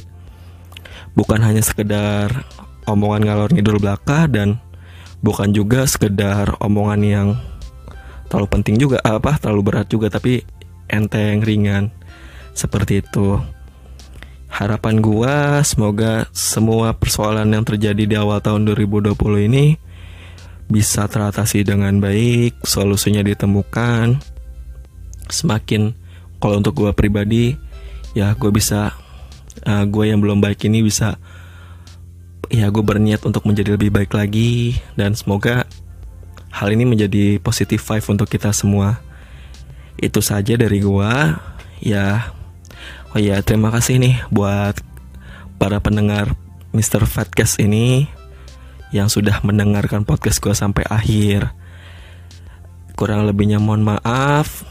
bukan 1.18 1.42
hanya 1.42 1.58
sekedar 1.58 2.46
omongan 2.86 3.26
ngalor 3.26 3.50
ngidul 3.50 3.82
belaka 3.82 4.30
dan 4.30 4.62
bukan 5.26 5.50
juga 5.50 5.82
sekedar 5.90 6.54
omongan 6.62 7.00
yang 7.02 7.28
terlalu 8.30 8.46
penting 8.46 8.78
juga 8.78 9.02
apa 9.02 9.42
terlalu 9.42 9.74
berat 9.74 9.90
juga 9.90 10.06
tapi 10.06 10.46
enteng 10.86 11.42
ringan. 11.42 11.90
Seperti 12.54 13.02
itu. 13.02 13.34
Harapan 14.46 15.02
gua 15.02 15.66
semoga 15.66 16.30
semua 16.30 16.94
persoalan 16.94 17.50
yang 17.50 17.66
terjadi 17.66 18.06
di 18.06 18.14
awal 18.14 18.38
tahun 18.38 18.64
2020 18.70 19.12
ini 19.50 19.76
bisa 20.70 21.10
teratasi 21.10 21.66
dengan 21.66 21.98
baik 21.98 22.62
solusinya 22.64 23.20
ditemukan 23.20 24.35
semakin 25.28 25.94
kalau 26.38 26.60
untuk 26.60 26.76
gua 26.76 26.92
pribadi 26.92 27.56
ya 28.16 28.32
gue 28.32 28.48
bisa 28.48 28.96
uh, 29.68 29.84
gue 29.84 30.04
yang 30.08 30.24
belum 30.24 30.40
baik 30.40 30.64
ini 30.68 30.80
bisa 30.80 31.20
ya 32.48 32.70
gue 32.72 32.80
berniat 32.80 33.26
untuk 33.28 33.44
menjadi 33.44 33.76
lebih 33.76 33.92
baik 33.92 34.16
lagi 34.16 34.80
dan 34.96 35.12
semoga 35.12 35.68
hal 36.56 36.72
ini 36.72 36.88
menjadi 36.88 37.36
positif 37.44 37.84
vibe 37.84 38.16
untuk 38.16 38.28
kita 38.32 38.48
semua. 38.56 39.04
Itu 40.00 40.24
saja 40.24 40.56
dari 40.56 40.80
gue. 40.80 41.12
Ya, 41.84 42.32
oh 43.12 43.20
ya 43.20 43.44
terima 43.44 43.68
kasih 43.68 44.00
nih 44.00 44.16
buat 44.32 44.80
para 45.60 45.76
pendengar 45.84 46.32
Mr. 46.72 47.04
Fatcast 47.04 47.60
ini 47.60 48.08
yang 48.88 49.12
sudah 49.12 49.44
mendengarkan 49.44 50.08
podcast 50.08 50.40
gue 50.40 50.56
sampai 50.56 50.88
akhir. 50.88 51.52
Kurang 52.96 53.28
lebihnya 53.28 53.60
mohon 53.60 53.84
maaf. 53.84 54.64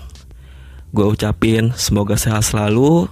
Gue 0.95 1.11
ucapin 1.11 1.75
semoga 1.75 2.15
sehat 2.15 2.47
selalu. 2.47 3.11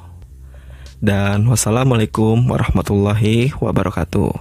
Dan 1.03 1.43
wassalamualaikum 1.51 2.47
warahmatullahi 2.47 3.51
wabarakatuh. 3.59 4.31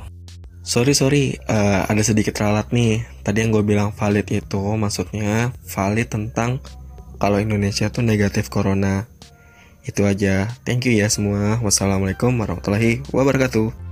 Sorry 0.63 0.95
sorry, 0.95 1.43
uh, 1.51 1.83
ada 1.91 2.07
sedikit 2.07 2.39
ralat 2.39 2.71
nih. 2.71 3.03
Tadi 3.27 3.43
yang 3.43 3.51
gue 3.51 3.67
bilang 3.67 3.91
valid 3.99 4.31
itu 4.31 4.63
maksudnya 4.79 5.51
valid 5.67 6.07
tentang 6.07 6.63
kalau 7.19 7.43
Indonesia 7.43 7.91
tuh 7.91 8.07
negatif 8.07 8.47
corona. 8.47 9.11
Itu 9.83 10.07
aja. 10.07 10.47
Thank 10.63 10.87
you 10.87 10.95
ya 10.95 11.11
semua. 11.11 11.59
Wassalamualaikum 11.59 12.39
warahmatullahi 12.39 13.03
wabarakatuh. 13.11 13.92